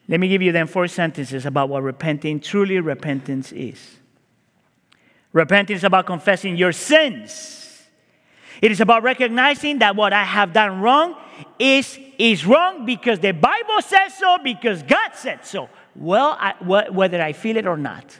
[0.07, 3.97] Let me give you then four sentences about what repenting, truly repentance is.
[5.31, 7.83] Repentance is about confessing your sins.
[8.59, 11.15] It is about recognizing that what I have done wrong
[11.59, 15.69] is, is wrong because the Bible says so, because God said so.
[15.97, 18.19] Well, I, wh- whether I feel it or not.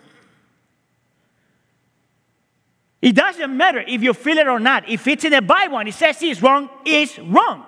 [3.01, 4.89] It doesn't matter if you feel it or not.
[4.89, 7.63] If it's in the Bible and it says it's wrong, it's wrong.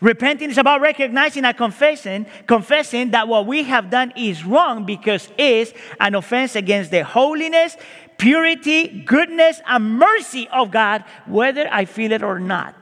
[0.00, 5.30] Repenting is about recognizing and confessing, confessing that what we have done is wrong because
[5.38, 7.76] it's an offense against the holiness,
[8.18, 12.74] purity, goodness, and mercy of God, whether I feel it or not.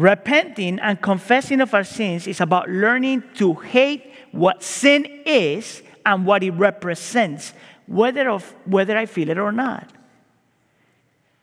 [0.00, 6.24] Repenting and confessing of our sins is about learning to hate what sin is and
[6.24, 7.52] what it represents,
[7.86, 9.92] whether, of, whether I feel it or not.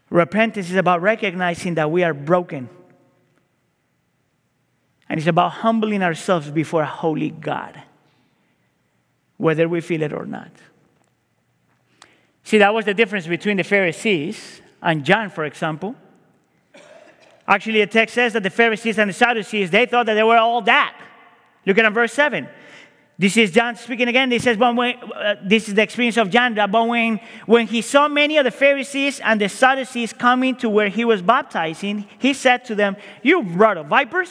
[0.10, 2.68] Repentance is about recognizing that we are broken
[5.08, 7.80] and it's about humbling ourselves before a holy God,
[9.38, 10.50] whether we feel it or not.
[12.44, 15.96] See, that was the difference between the Pharisees and John, for example.
[17.48, 20.38] Actually, the text says that the Pharisees and the Sadducees, they thought that they were
[20.38, 21.00] all that.
[21.66, 22.48] Look at verse 7.
[23.20, 24.38] This is John speaking again.
[24.40, 26.54] Says, uh, this is the experience of John.
[26.54, 30.90] But when, when he saw many of the Pharisees and the Sadducees coming to where
[30.90, 34.30] he was baptizing, he said to them, You brought of vipers,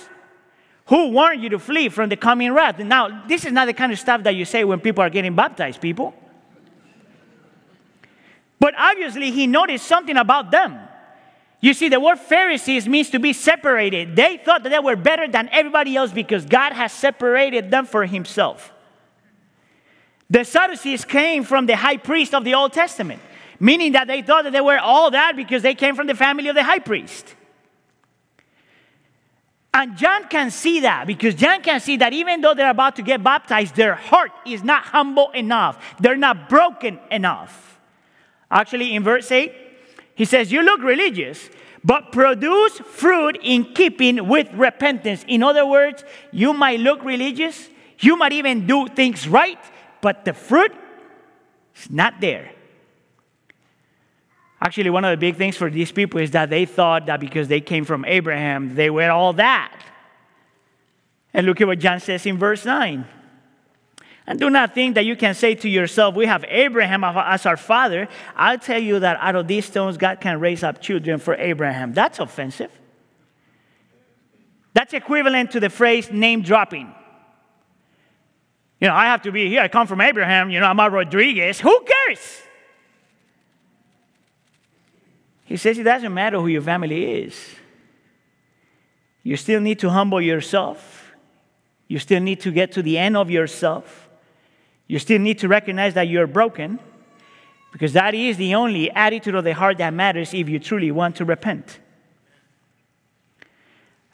[0.86, 2.78] who warned you to flee from the coming wrath?
[2.78, 5.34] Now, this is not the kind of stuff that you say when people are getting
[5.34, 6.14] baptized, people.
[8.60, 10.78] But obviously, he noticed something about them.
[11.60, 14.14] You see, the word Pharisees means to be separated.
[14.14, 18.04] They thought that they were better than everybody else because God has separated them for
[18.04, 18.72] himself.
[20.28, 23.22] The Sadducees came from the high priest of the Old Testament,
[23.58, 26.48] meaning that they thought that they were all that because they came from the family
[26.48, 27.34] of the high priest.
[29.72, 33.02] And John can see that because John can see that even though they're about to
[33.02, 37.78] get baptized, their heart is not humble enough, they're not broken enough.
[38.50, 39.52] Actually, in verse 8,
[40.16, 41.48] he says, You look religious,
[41.84, 45.24] but produce fruit in keeping with repentance.
[45.28, 46.02] In other words,
[46.32, 47.68] you might look religious,
[48.00, 49.60] you might even do things right,
[50.00, 50.72] but the fruit
[51.76, 52.50] is not there.
[54.60, 57.46] Actually, one of the big things for these people is that they thought that because
[57.46, 59.72] they came from Abraham, they were all that.
[61.34, 63.06] And look at what John says in verse 9.
[64.26, 67.56] And do not think that you can say to yourself, We have Abraham as our
[67.56, 68.08] father.
[68.34, 71.92] I'll tell you that out of these stones, God can raise up children for Abraham.
[71.92, 72.72] That's offensive.
[74.72, 76.92] That's equivalent to the phrase name dropping.
[78.80, 79.62] You know, I have to be here.
[79.62, 80.50] I come from Abraham.
[80.50, 81.60] You know, I'm a Rodriguez.
[81.60, 82.42] Who cares?
[85.44, 87.40] He says it doesn't matter who your family is.
[89.22, 91.14] You still need to humble yourself.
[91.88, 94.05] You still need to get to the end of yourself.
[94.86, 96.78] You still need to recognize that you're broken
[97.72, 101.16] because that is the only attitude of the heart that matters if you truly want
[101.16, 101.78] to repent.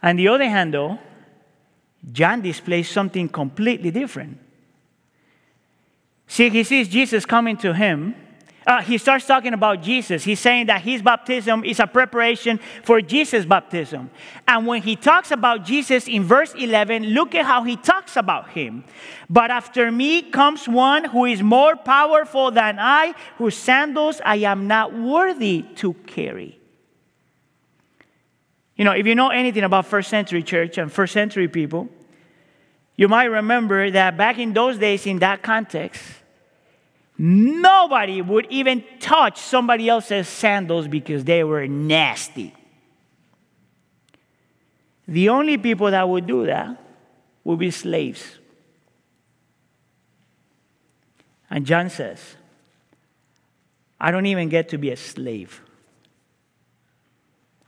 [0.03, 0.99] On the other hand, though,
[2.11, 4.39] John displays something completely different.
[6.27, 8.15] See, he sees Jesus coming to him.
[8.67, 10.25] Uh, he starts talking about Jesus.
[10.25, 14.11] He's saying that his baptism is a preparation for Jesus' baptism.
[14.47, 18.51] And when he talks about Jesus in verse 11, look at how he talks about
[18.51, 18.85] him.
[19.29, 24.69] But after me comes one who is more powerful than I, whose sandals I am
[24.69, 26.59] not worthy to carry.
[28.77, 31.89] You know, if you know anything about first century church and first century people,
[32.97, 36.03] you might remember that back in those days, in that context,
[37.25, 42.53] Nobody would even touch somebody else's sandals because they were nasty.
[45.07, 46.83] The only people that would do that
[47.45, 48.41] would be slaves.
[51.49, 52.35] And John says,
[54.01, 55.63] I don't even get to be a slave.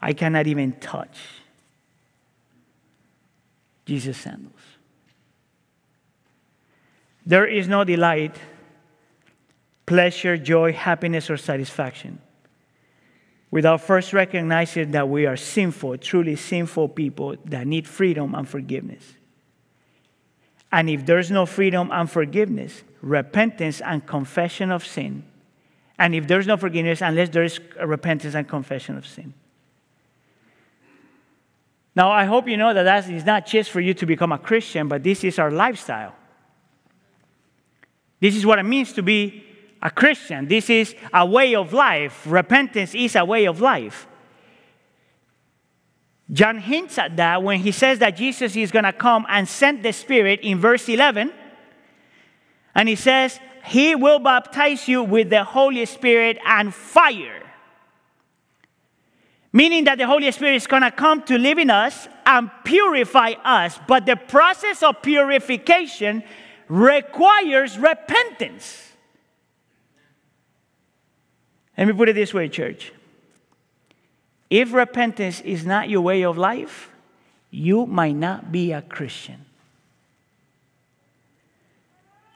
[0.02, 1.16] I cannot even touch
[3.86, 4.52] Jesus' sandals.
[7.24, 8.34] There is no delight
[9.87, 12.18] pleasure, joy, happiness, or satisfaction
[13.55, 19.14] without first recognizing that we are sinful, truly sinful people that need freedom and forgiveness.
[20.72, 25.22] And if there's no freedom and forgiveness, repentance and confession of sin,
[25.97, 29.32] and if there's no forgiveness unless there is repentance and confession of sin.
[31.95, 34.39] Now, I hope you know that that is not just for you to become a
[34.39, 36.16] Christian, but this is our lifestyle.
[38.18, 39.45] This is what it means to be
[39.85, 40.49] a Christian.
[40.49, 42.24] This is a way of life.
[42.26, 44.09] Repentance is a way of life.
[46.32, 49.82] John hints at that when he says that Jesus is going to come and send
[49.82, 51.30] the Spirit in verse 11.
[52.74, 57.43] And he says, He will baptize you with the Holy Spirit and fire.
[59.53, 63.35] Meaning that the Holy Spirit is going to come to live in us and purify
[63.45, 63.78] us.
[63.87, 66.24] But the process of purification
[66.68, 68.93] requires repentance.
[71.76, 72.92] Let me put it this way, church.
[74.50, 76.90] If repentance is not your way of life,
[77.50, 79.44] you might not be a Christian.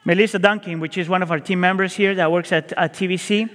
[0.05, 3.49] Melissa Duncan, which is one of our team members here that works at, at TVC,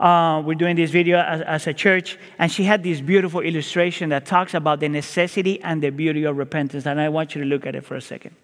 [0.00, 4.08] uh, we're doing this video as, as, a church, and she had this beautiful illustration
[4.08, 6.86] that talks about the necessity and the beauty of repentance.
[6.86, 8.34] And I want you to look at it for a second.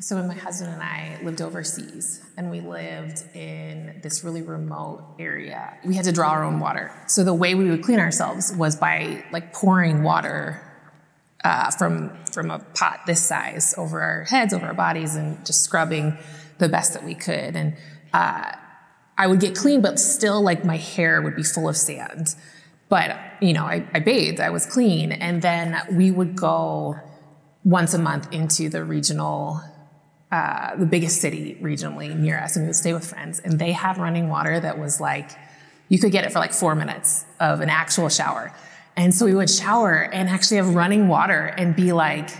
[0.00, 5.02] So, when my husband and I lived overseas and we lived in this really remote
[5.18, 6.92] area, we had to draw our own water.
[7.08, 10.62] So, the way we would clean ourselves was by like pouring water
[11.42, 15.62] uh, from, from a pot this size over our heads, over our bodies, and just
[15.62, 16.16] scrubbing
[16.58, 17.56] the best that we could.
[17.56, 17.76] And
[18.12, 18.52] uh,
[19.16, 22.34] I would get clean, but still like my hair would be full of sand.
[22.88, 25.12] But, you know, I, I bathed, I was clean.
[25.12, 26.98] And then we would go
[27.64, 29.60] once a month into the regional,
[30.30, 33.40] uh, the biggest city regionally near us, and we would stay with friends.
[33.40, 35.30] And they had running water that was like,
[35.88, 38.52] you could get it for like four minutes of an actual shower.
[38.96, 42.30] And so we would shower and actually have running water and be like,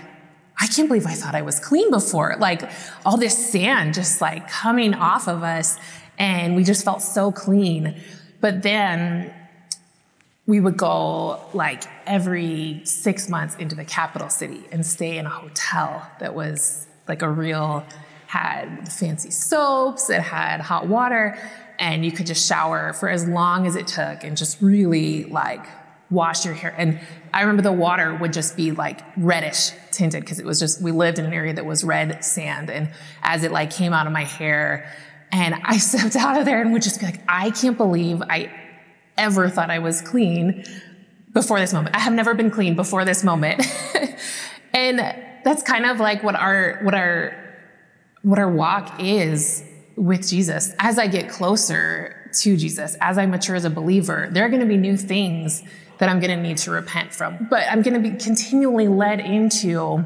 [0.61, 2.37] I can't believe I thought I was clean before.
[2.39, 2.69] Like
[3.07, 5.79] all this sand just like coming off of us.
[6.19, 7.95] And we just felt so clean.
[8.41, 9.33] But then
[10.47, 15.31] we would go like every six months into the capital city and stay in a
[15.31, 17.85] hotel that was like a real,
[18.29, 21.39] had fancy soaps, it had hot water,
[21.79, 25.65] and you could just shower for as long as it took and just really like
[26.11, 26.75] wash your hair.
[26.77, 27.01] And
[27.33, 30.93] I remember the water would just be like reddish tinted because it was just, we
[30.93, 32.71] lived in an area that was red sand.
[32.71, 32.91] And
[33.23, 34.91] as it like came out of my hair,
[35.33, 38.51] and I stepped out of there and would just be like, I can't believe I
[39.17, 40.65] ever thought I was clean
[41.33, 41.97] before this moment.
[41.97, 43.67] I have never been clean before this moment.
[44.75, 47.35] and that's kind of like what our, what our,
[48.23, 49.65] what our walk is
[49.97, 50.73] with Jesus.
[50.79, 54.61] As I get closer to Jesus, as I mature as a believer, there are going
[54.61, 55.63] to be new things
[55.99, 57.49] that I'm going to need to repent from.
[57.51, 60.05] But I'm going to be continually led into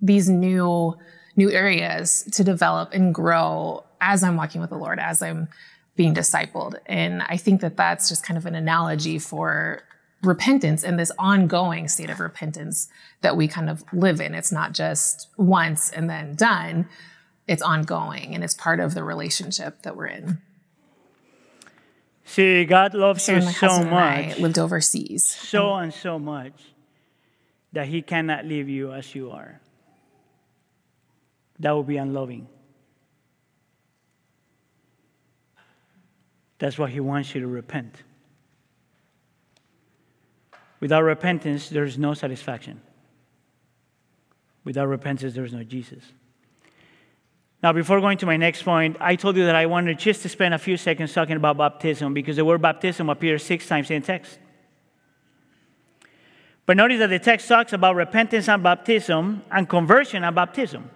[0.00, 0.96] these new
[1.36, 5.48] new areas to develop and grow as I'm walking with the Lord, as I'm
[5.96, 6.74] being discipled.
[6.86, 9.82] And I think that that's just kind of an analogy for
[10.26, 12.88] repentance and this ongoing state of repentance
[13.20, 14.34] that we kind of live in.
[14.34, 16.88] It's not just once and then done.
[17.46, 20.38] It's ongoing and it's part of the relationship that we're in.
[22.24, 25.26] See, God loves So you so husband and I much, lived overseas.
[25.26, 26.54] so and so much,
[27.72, 29.60] that He cannot leave you as you are.
[31.58, 32.48] That would be unloving.
[36.58, 37.94] That's why He wants you to repent.
[40.80, 42.80] Without repentance, there's no satisfaction.
[44.64, 46.02] Without repentance, there's no Jesus.
[47.62, 50.28] Now, before going to my next point, I told you that I wanted just to
[50.28, 54.02] spend a few seconds talking about baptism because the word baptism appears six times in
[54.02, 54.38] the text.
[56.66, 60.90] But notice that the text talks about repentance and baptism and conversion and baptism.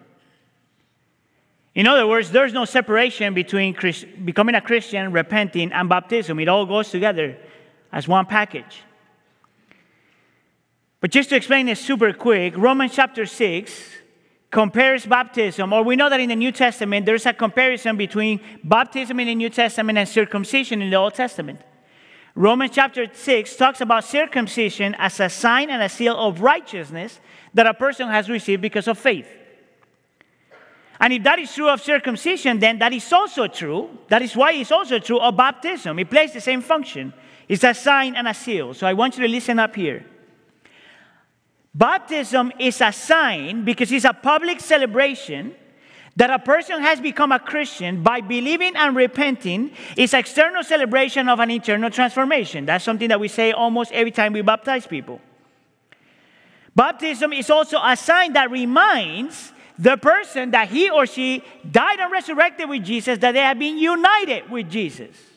[1.74, 6.38] In other words, there's no separation between Christ- becoming a Christian, repenting, and baptism.
[6.40, 7.38] It all goes together
[7.92, 8.82] as one package.
[11.00, 13.72] But just to explain this super quick, Romans chapter 6
[14.50, 19.20] compares baptism, or we know that in the New Testament there's a comparison between baptism
[19.20, 21.60] in the New Testament and circumcision in the Old Testament.
[22.34, 27.20] Romans chapter 6 talks about circumcision as a sign and a seal of righteousness
[27.54, 29.28] that a person has received because of faith.
[31.00, 33.90] And if that is true of circumcision, then that is also true.
[34.08, 35.98] That is why it's also true of baptism.
[35.98, 37.12] It plays the same function.
[37.48, 38.74] It's a sign and a seal.
[38.74, 40.04] So I want you to listen up here.
[41.78, 45.54] Baptism is a sign because it's a public celebration
[46.16, 49.70] that a person has become a Christian by believing and repenting.
[49.96, 52.66] It's external celebration of an internal transformation.
[52.66, 55.20] That's something that we say almost every time we baptize people.
[56.74, 62.10] Baptism is also a sign that reminds the person that he or she died and
[62.10, 65.27] resurrected with Jesus, that they have been united with Jesus.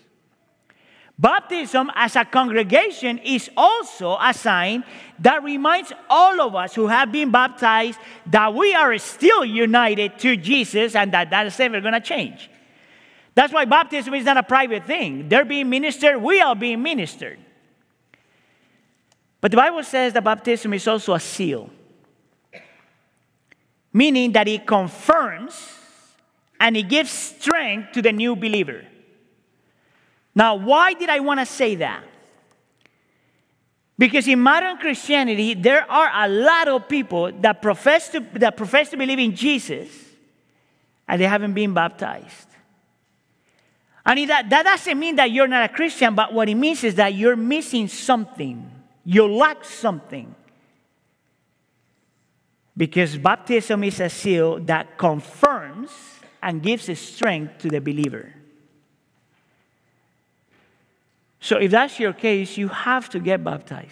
[1.22, 4.84] Baptism as a congregation is also a sign
[5.20, 10.36] that reminds all of us who have been baptized that we are still united to
[10.36, 12.50] Jesus and that that is never going to change.
[13.36, 15.30] That's why baptism is not a private thing.
[15.30, 17.38] They're being ministered, we are being ministered.
[19.42, 21.70] But the Bible says that baptism is also a seal,
[23.94, 25.70] meaning that it confirms
[26.60, 28.86] and it gives strength to the new believer.
[30.34, 32.04] Now, why did I want to say that?
[33.98, 38.90] Because in modern Christianity, there are a lot of people that profess to, that profess
[38.90, 39.90] to believe in Jesus
[41.08, 42.48] and they haven't been baptized.
[44.06, 46.96] And that, that doesn't mean that you're not a Christian, but what it means is
[46.96, 48.72] that you're missing something.
[49.06, 50.34] You lack something.
[52.76, 55.92] Because baptism is a seal that confirms
[56.42, 58.34] and gives strength to the believer.
[61.42, 63.90] So if that's your case, you have to get baptized.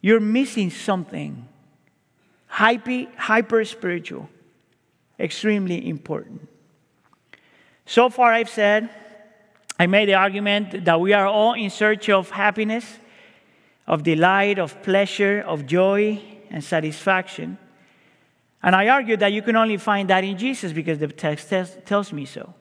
[0.00, 1.48] You're missing something
[2.46, 4.28] hyper, spiritual,
[5.18, 6.48] extremely important.
[7.86, 8.88] So far, I've said,
[9.78, 12.98] I made the argument that we are all in search of happiness,
[13.86, 17.58] of delight, of pleasure, of joy, and satisfaction.
[18.62, 21.52] And I argue that you can only find that in Jesus because the text
[21.84, 22.54] tells me so.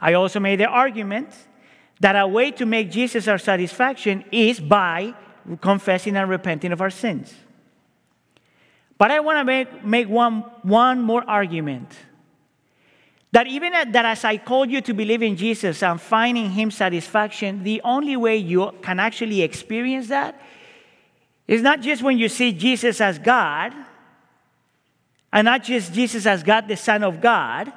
[0.00, 1.28] I also made the argument
[2.00, 5.14] that a way to make Jesus our satisfaction is by
[5.60, 7.34] confessing and repenting of our sins.
[8.98, 11.94] But I want to make, make one, one more argument.
[13.32, 16.70] That even at, that as I called you to believe in Jesus and finding Him
[16.70, 20.40] satisfaction, the only way you can actually experience that
[21.46, 23.74] is not just when you see Jesus as God,
[25.32, 27.72] and not just Jesus as God, the Son of God,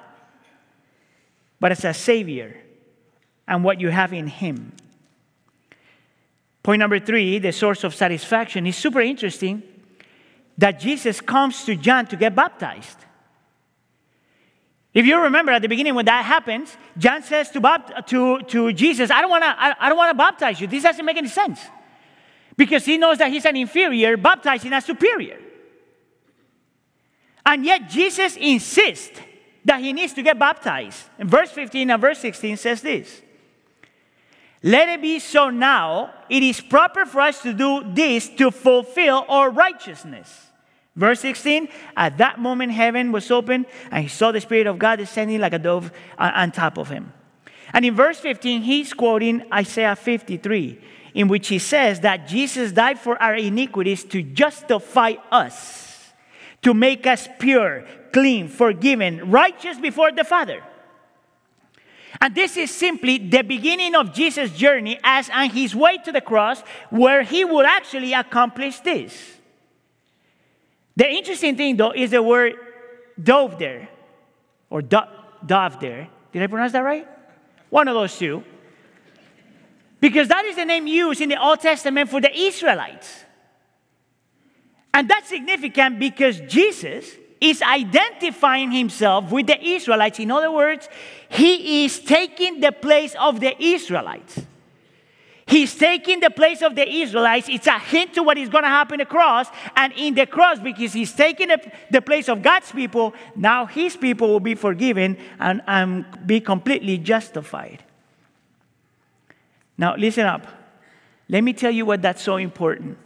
[1.60, 2.56] but as a Savior
[3.48, 4.74] and what you have in Him.
[6.64, 9.64] Point number three, the source of satisfaction, is super interesting
[10.58, 12.98] that Jesus comes to John to get baptized.
[14.94, 19.12] If you remember at the beginning when that happens, John says to, to, to Jesus,
[19.12, 20.68] I don't want to I, I don't want to baptize you.
[20.68, 21.60] This doesn't make any sense.
[22.58, 25.40] Because he knows that he's an inferior baptizing a superior.
[27.46, 29.20] And yet Jesus insists
[29.66, 31.04] that he needs to get baptized.
[31.18, 33.22] And verse 15 and verse 16 says this.
[34.62, 36.14] Let it be so now.
[36.30, 40.48] It is proper for us to do this to fulfill our righteousness.
[40.96, 44.98] Verse 16, at that moment heaven was open and he saw the Spirit of God
[44.98, 47.14] descending like a dove on top of him.
[47.72, 50.82] And in verse 15, he's quoting Isaiah 53,
[51.14, 56.12] in which he says that Jesus died for our iniquities to justify us,
[56.64, 60.64] to make us pure, clean, forgiven, righteous before the Father.
[62.22, 66.22] And this is simply the beginning of Jesus' journey as on his way to the
[66.22, 69.38] cross, where he would actually accomplish this.
[70.96, 72.56] The interesting thing, though, is the word
[73.22, 73.90] dove there,
[74.70, 75.00] or do,
[75.46, 76.10] dove there.
[76.32, 77.08] Did I pronounce that right?
[77.70, 78.44] One of those two.
[80.02, 83.24] Because that is the name used in the Old Testament for the Israelites.
[84.94, 87.06] And that's significant because Jesus
[87.42, 90.20] is identifying himself with the Israelites.
[90.20, 90.90] In other words,
[91.30, 94.42] he is taking the place of the Israelites.
[95.50, 97.50] He's taking the place of the Israelites.
[97.50, 99.48] It's a hint to what is going to happen across.
[99.76, 101.50] And in the cross, because he's taking
[101.90, 107.00] the, place of God's people, now his people will be forgiven and, and be completely
[107.00, 107.84] justified.
[109.76, 110.46] Now, listen up.
[111.28, 112.98] Let me tell you what that's so important.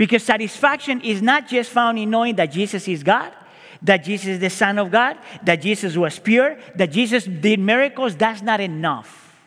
[0.00, 3.34] Because satisfaction is not just found in knowing that Jesus is God,
[3.82, 8.16] that Jesus is the Son of God, that Jesus was pure, that Jesus did miracles.
[8.16, 9.38] That's not enough.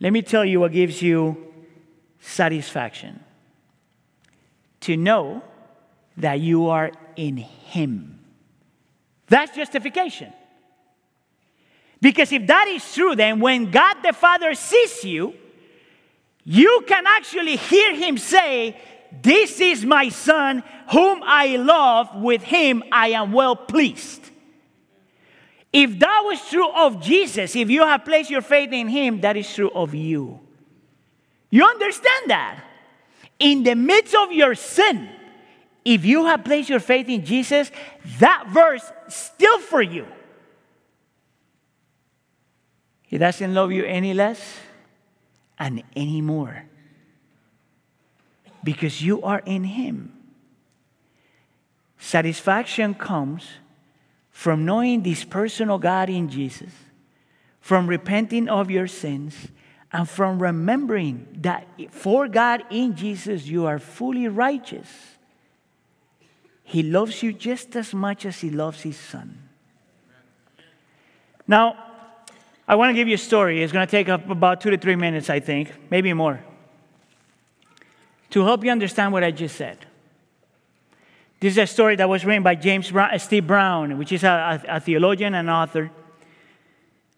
[0.00, 1.52] Let me tell you what gives you
[2.18, 3.22] satisfaction
[4.80, 5.42] to know
[6.16, 8.20] that you are in Him.
[9.26, 10.32] That's justification.
[12.00, 15.34] Because if that is true, then when God the Father sees you,
[16.44, 18.76] you can actually hear Him say,
[19.22, 24.30] This is my Son, whom I love, with Him I am well pleased.
[25.74, 29.36] If that was true of Jesus, if you have placed your faith in him, that
[29.36, 30.38] is true of you.
[31.50, 32.64] You understand that?
[33.40, 35.08] In the midst of your sin,
[35.84, 37.72] if you have placed your faith in Jesus,
[38.20, 40.06] that verse still for you.
[43.02, 44.40] He doesn't love you any less
[45.64, 46.66] and any more
[48.62, 50.12] because you are in him.
[51.98, 53.46] Satisfaction comes
[54.30, 56.70] from knowing this personal God in Jesus,
[57.62, 59.48] from repenting of your sins,
[59.90, 65.16] and from remembering that for God in Jesus you are fully righteous.
[66.62, 69.48] He loves you just as much as He loves His Son.
[71.46, 71.93] Now,
[72.66, 73.62] I want to give you a story.
[73.62, 76.42] It's going to take up about two to three minutes, I think, maybe more,
[78.30, 79.84] to help you understand what I just said.
[81.40, 84.24] This is a story that was written by James Brown, uh, Steve Brown, which is
[84.24, 85.90] a, a, a theologian and author.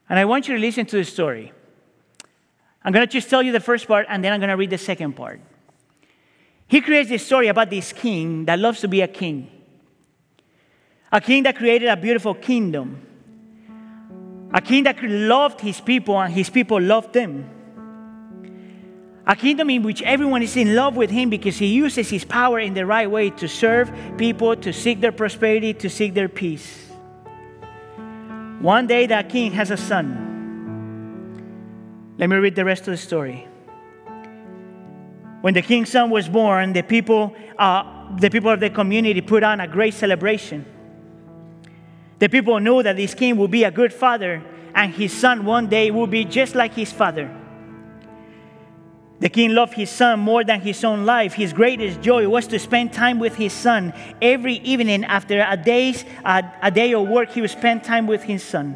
[0.08, 1.52] And I want you to listen to the story.
[2.82, 4.70] I'm going to just tell you the first part, and then I'm going to read
[4.70, 5.40] the second part.
[6.66, 9.48] He creates this story about this king that loves to be a king,
[11.12, 13.05] a king that created a beautiful kingdom,
[14.52, 17.50] a king that loved his people, and his people loved him.
[19.26, 22.60] A kingdom in which everyone is in love with him because he uses his power
[22.60, 26.84] in the right way to serve people, to seek their prosperity, to seek their peace.
[28.60, 30.22] One day, that king has a son.
[32.18, 33.48] Let me read the rest of the story.
[35.40, 39.42] When the king's son was born, the people, uh, the people of the community put
[39.42, 40.64] on a great celebration.
[42.18, 44.42] The people knew that this king would be a good father,
[44.74, 47.30] and his son one day would be just like his father.
[49.18, 51.32] The king loved his son more than his own life.
[51.32, 53.94] His greatest joy was to spend time with his son.
[54.20, 58.22] Every evening after a, day's, a, a day of work, he would spend time with
[58.22, 58.72] his son.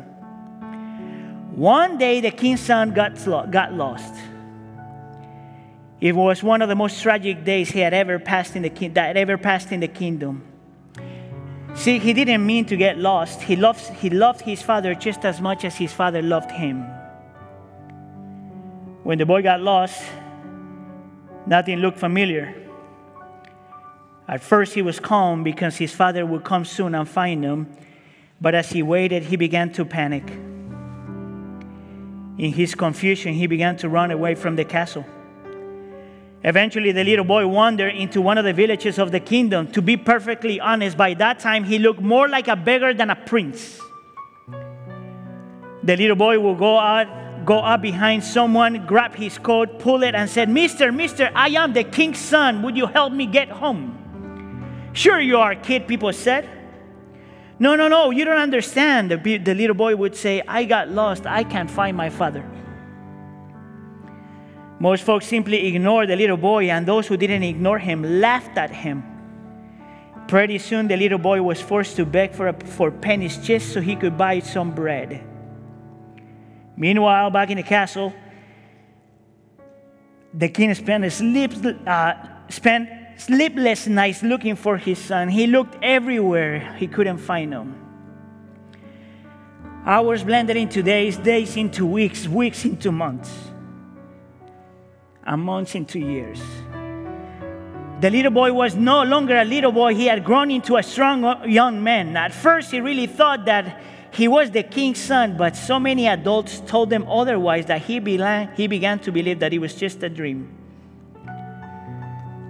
[1.55, 4.15] One day, the king's son got, got lost.
[6.01, 9.19] It was one of the most tragic days he had ever passed in the that
[9.19, 10.50] ever passed in the kingdom.
[11.75, 13.43] See, he didn't mean to get lost.
[13.43, 16.83] He loved, he loved his father just as much as his father loved him.
[19.03, 20.03] When the boy got lost,
[21.47, 22.55] Nothing looked familiar.
[24.29, 27.67] At first, he was calm because his father would come soon and find him,
[28.41, 30.31] but as he waited, he began to panic.
[32.39, 35.05] In his confusion, he began to run away from the castle.
[36.43, 39.71] Eventually, the little boy wandered into one of the villages of the kingdom.
[39.73, 43.17] To be perfectly honest, by that time, he looked more like a beggar than a
[43.17, 43.79] prince.
[45.83, 47.07] The little boy would go out
[47.45, 51.73] go up behind someone, grab his coat, pull it, and said, Mister, Mister, I am
[51.73, 52.63] the king's son.
[52.63, 53.97] Would you help me get home?
[54.93, 56.49] Sure, you are, kid, people said.
[57.59, 59.11] No, no, no, you don't understand.
[59.11, 61.27] The, the little boy would say, I got lost.
[61.27, 62.45] I can't find my father.
[64.81, 68.71] Most folks simply ignored the little boy, and those who didn't ignore him laughed at
[68.71, 69.05] him.
[70.27, 73.83] Pretty soon, the little boy was forced to beg for, a, for pennies just so
[73.83, 75.23] he could buy some bread.
[76.79, 78.15] Meanwhile, back in the castle,
[80.33, 81.53] the king spent, a sleep,
[81.87, 82.15] uh,
[82.49, 82.89] spent
[83.21, 85.29] sleepless nights looking for his son.
[85.29, 87.75] He looked everywhere, he couldn't find him.
[89.85, 93.50] Hours blended into days, days into weeks, weeks into months,
[95.25, 96.41] and months into years.
[98.01, 101.25] The little boy was no longer a little boy, he had grown into a strong
[101.25, 102.17] uh, young man.
[102.17, 103.79] At first, he really thought that
[104.13, 108.01] he was the king's son, but so many adults told him otherwise that he,
[108.57, 110.57] he began to believe that it was just a dream.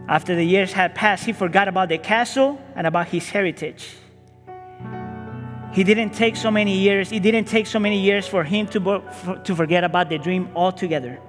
[0.09, 3.97] After the years had passed, he forgot about the castle and about his heritage.
[5.73, 9.03] He didn't take so many years, it didn't take so many years for him to,
[9.45, 11.21] to forget about the dream altogether.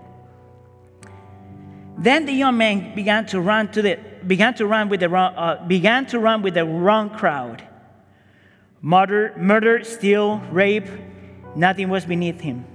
[2.01, 5.35] Then the young man began to run to the began to run with the wrong,
[5.35, 7.61] uh, began to run with the wrong crowd.
[8.81, 10.89] Murder, murder, steal, rape,
[11.55, 12.65] nothing was beneath him.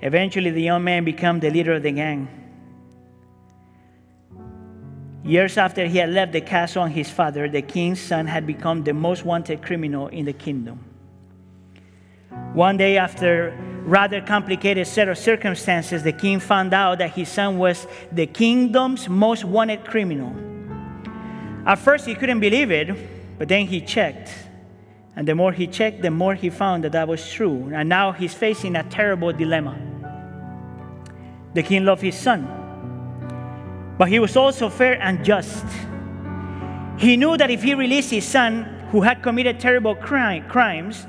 [0.00, 2.28] Eventually, the young man became the leader of the gang.
[5.22, 8.82] Years after he had left the castle and his father, the king's son had become
[8.82, 10.80] the most wanted criminal in the kingdom.
[12.54, 17.58] One day, after rather complicated set of circumstances, the king found out that his son
[17.58, 20.34] was the kingdom's most wanted criminal.
[21.66, 24.30] At first, he couldn't believe it, but then he checked
[25.16, 27.72] and the more he checked, the more he found that that was true.
[27.74, 29.78] And now he's facing a terrible dilemma.
[31.54, 32.46] The king loved his son,
[33.96, 35.64] but he was also fair and just.
[36.98, 41.06] He knew that if he released his son, who had committed terrible crime, crimes,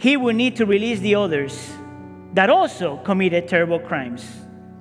[0.00, 1.74] he would need to release the others
[2.32, 4.24] that also committed terrible crimes,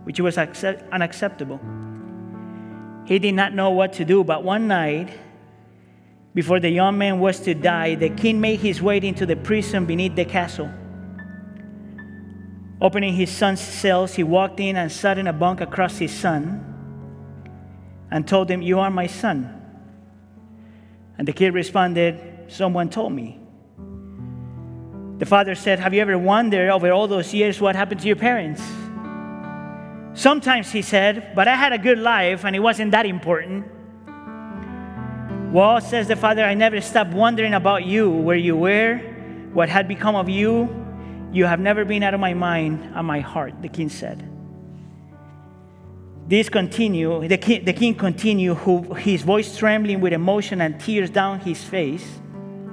[0.05, 1.59] which was accept- unacceptable.
[3.03, 5.09] He did not know what to do, but one night,
[6.33, 9.85] before the young man was to die, the king made his way into the prison
[9.85, 10.69] beneath the castle.
[12.79, 16.63] Opening his son's cells, he walked in and sat in a bunk across his son
[18.09, 19.53] and told him, You are my son.
[21.17, 23.38] And the kid responded, Someone told me.
[25.19, 28.15] The father said, Have you ever wondered over all those years what happened to your
[28.15, 28.63] parents?
[30.13, 33.65] Sometimes he said, But I had a good life and it wasn't that important.
[35.51, 38.97] Well, says the father, I never stopped wondering about you, where you were,
[39.51, 40.69] what had become of you.
[41.33, 44.25] You have never been out of my mind and my heart, the king said.
[46.27, 51.09] This continue, the king, the king continued, who, his voice trembling with emotion and tears
[51.09, 52.07] down his face,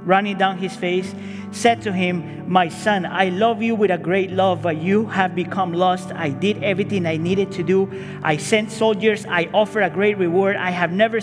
[0.07, 1.15] running down his face,
[1.51, 5.35] said to him, My son, I love you with a great love, but you have
[5.35, 6.13] become lost.
[6.13, 7.91] I did everything I needed to do.
[8.23, 10.57] I sent soldiers, I offered a great reward.
[10.57, 11.21] I have never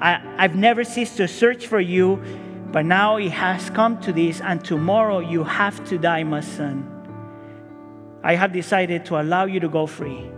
[0.00, 2.22] I, I've never ceased to search for you,
[2.72, 6.86] but now it has come to this, and tomorrow you have to die, my son.
[8.22, 10.30] I have decided to allow you to go free.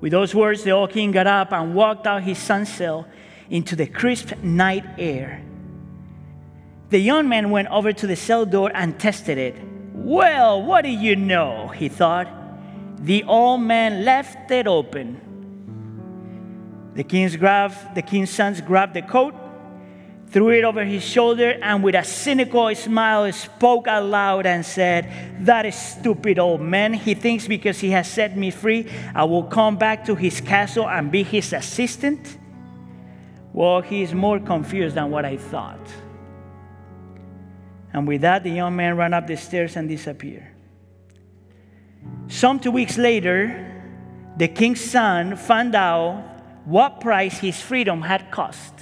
[0.00, 3.06] With those words, the old king got up and walked out his son's cell
[3.50, 5.42] into the crisp night air.
[6.90, 9.54] The young man went over to the cell door and tested it.
[9.94, 11.68] Well, what do you know?
[11.68, 12.26] He thought.
[12.98, 15.20] The old man left it open.
[16.94, 19.34] The king's, grab, the king's sons grabbed the coat,
[20.30, 25.66] threw it over his shoulder, and with a cynical smile spoke aloud and said, That
[25.66, 26.92] is stupid old man.
[26.92, 30.88] He thinks because he has set me free, I will come back to his castle
[30.88, 32.36] and be his assistant.
[33.52, 35.78] Well, he is more confused than what I thought.
[37.92, 40.46] And with that, the young man ran up the stairs and disappeared.
[42.28, 43.66] Some two weeks later,
[44.36, 46.24] the king's son found out
[46.64, 48.74] what price his freedom had cost.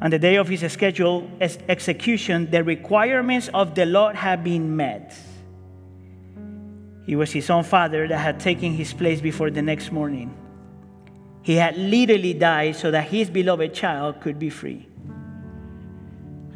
[0.00, 5.14] On the day of his scheduled execution, the requirements of the Lord had been met.
[7.06, 10.34] It was his own father that had taken his place before the next morning.
[11.42, 14.86] He had literally died so that his beloved child could be free.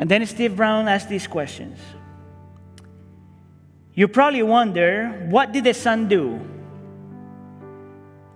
[0.02, 1.78] And then Steve Brown asked these questions.
[3.94, 6.40] You probably wonder what did the son do?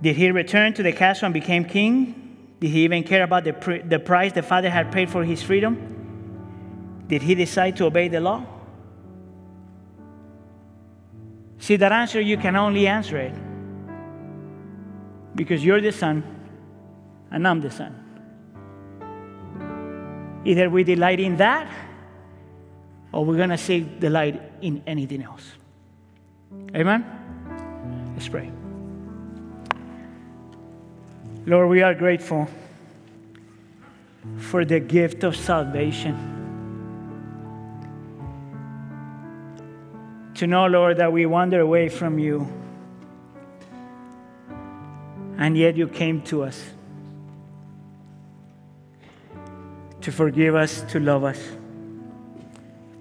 [0.00, 2.54] Did he return to the castle and became king?
[2.60, 5.42] Did he even care about the, pr- the price the father had paid for his
[5.42, 7.02] freedom?
[7.08, 8.46] Did he decide to obey the law?
[11.58, 13.34] See, that answer, you can only answer it
[15.34, 16.22] because you're the son
[17.32, 18.05] and I'm the son.
[20.46, 21.68] Either we delight in that
[23.10, 25.42] or we're going to seek delight in anything else.
[26.72, 27.04] Amen?
[28.14, 28.52] Let's pray.
[31.46, 32.48] Lord, we are grateful
[34.38, 36.14] for the gift of salvation.
[40.36, 42.46] To know, Lord, that we wander away from you,
[45.38, 46.62] and yet you came to us
[50.06, 51.40] to forgive us, to love us,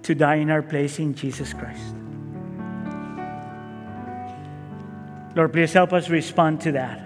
[0.02, 1.94] to die in our place in Jesus Christ.
[5.36, 6.98] Lord, please help us respond to that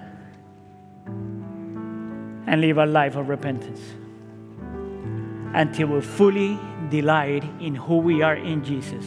[2.47, 3.79] and live a life of repentance
[5.53, 6.59] until we fully
[6.89, 9.05] delight in who we are in Jesus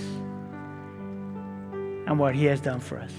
[2.05, 3.13] and what He has done for us.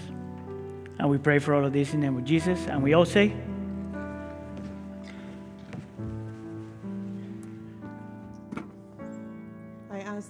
[1.01, 2.69] And we pray for all of this in the name of Jesus.
[2.69, 3.35] And we all say,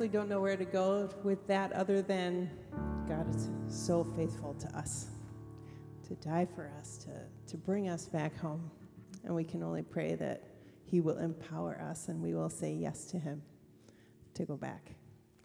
[0.04, 2.50] honestly don't know where to go with that other than
[3.08, 5.06] God is so faithful to us,
[6.06, 7.10] to die for us, to,
[7.50, 8.70] to bring us back home.
[9.24, 10.42] And we can only pray that
[10.84, 13.40] He will empower us and we will say yes to Him
[14.34, 14.94] to go back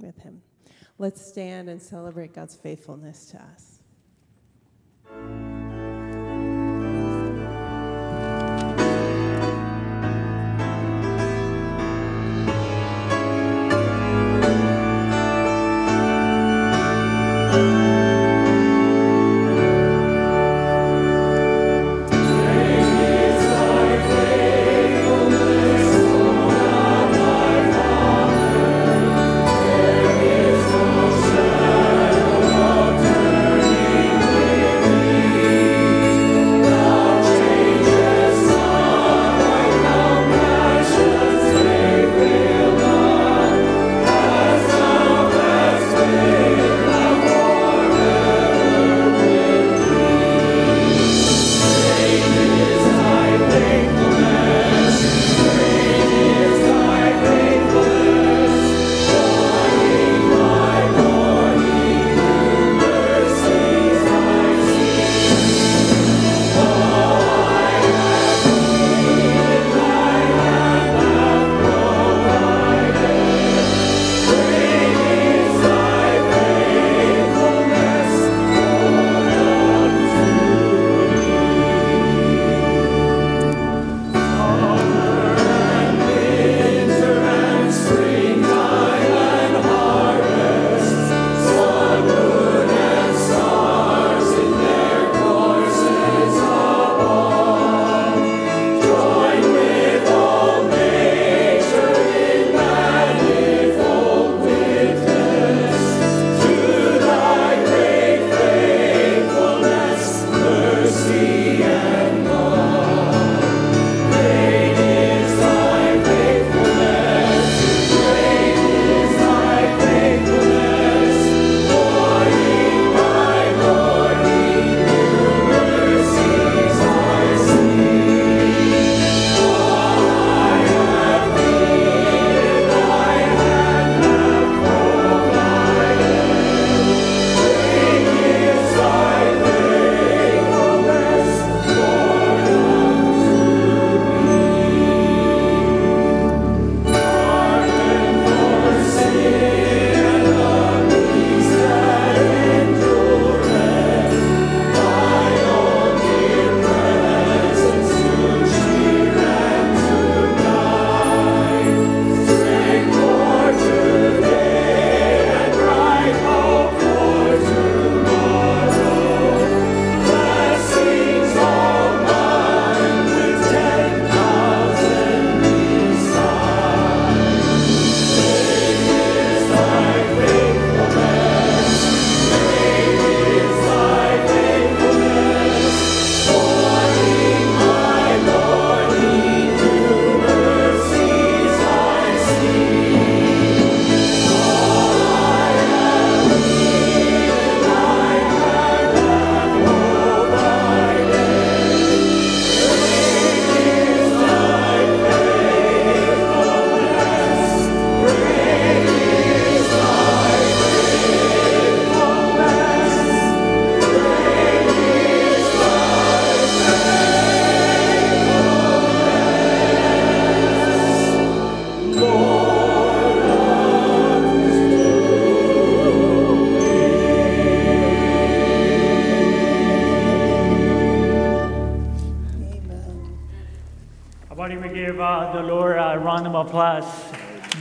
[0.01, 0.41] with Him.
[0.97, 3.78] Let's stand and celebrate God's faithfulness to us.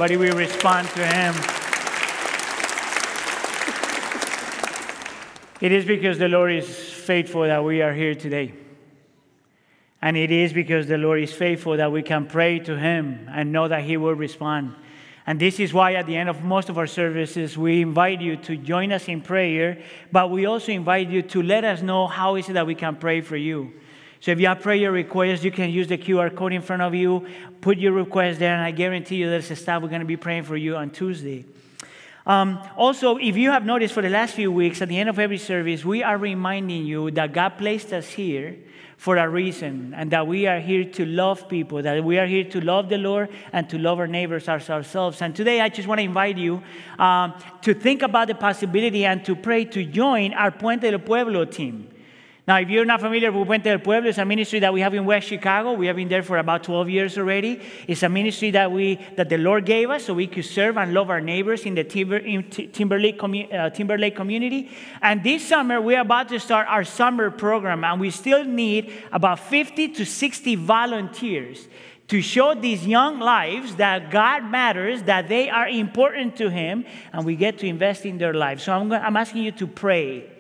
[0.09, 1.35] But we respond to Him.
[5.61, 8.55] It is because the Lord is faithful that we are here today.
[10.01, 13.53] And it is because the Lord is faithful that we can pray to Him and
[13.53, 14.75] know that He will respond.
[15.27, 18.37] And this is why at the end of most of our services, we invite you
[18.37, 22.37] to join us in prayer, but we also invite you to let us know how
[22.37, 23.75] is it that we can pray for you.
[24.21, 26.95] So if you have prayer requests, you can use the QR code in front of
[26.95, 27.27] you,
[27.61, 30.17] put your request there, and I guarantee you there's a staff we're going to be
[30.17, 31.45] praying for you on Tuesday.
[32.27, 35.19] Um, also, if you have noticed for the last few weeks, at the end of
[35.19, 38.57] every service, we are reminding you that God placed us here
[38.99, 42.45] for a reason and that we are here to love people, that we are here
[42.45, 45.23] to love the Lord and to love our neighbors as ourselves.
[45.23, 46.63] And today, I just want to invite you
[46.99, 47.33] um,
[47.63, 51.89] to think about the possibility and to pray to join our Puente del Pueblo team.
[52.49, 54.95] Now, if you're not familiar with Puente del Pueblo, it's a ministry that we have
[54.95, 55.75] in West Chicago.
[55.75, 57.61] We have been there for about 12 years already.
[57.87, 60.95] It's a ministry that we that the Lord gave us so we could serve and
[60.95, 64.71] love our neighbors in the Timber, in Timberlake, uh, Timberlake community.
[65.03, 69.41] And this summer, we're about to start our summer program, and we still need about
[69.41, 71.69] 50 to 60 volunteers
[72.07, 77.27] to show these young lives that God matters, that they are important to Him, and
[77.27, 78.63] we get to invest in their lives.
[78.63, 80.38] So I'm, I'm asking you to pray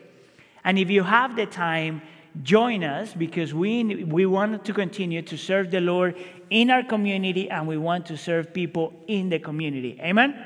[0.64, 2.02] and if you have the time,
[2.42, 6.16] join us because we, we want to continue to serve the Lord
[6.50, 9.98] in our community and we want to serve people in the community.
[10.00, 10.44] Amen?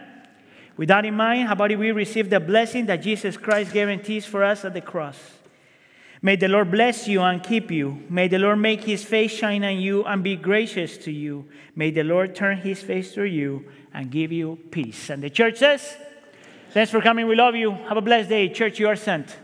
[0.76, 4.24] With that in mind, how about if we receive the blessing that Jesus Christ guarantees
[4.24, 5.18] for us at the cross?
[6.24, 8.00] May the Lord bless you and keep you.
[8.08, 11.48] May the Lord make his face shine on you and be gracious to you.
[11.74, 15.10] May the Lord turn his face to you and give you peace.
[15.10, 15.96] And the church says,
[16.70, 17.26] Thanks for coming.
[17.26, 17.72] We love you.
[17.72, 18.48] Have a blessed day.
[18.48, 19.36] Church, you are sent.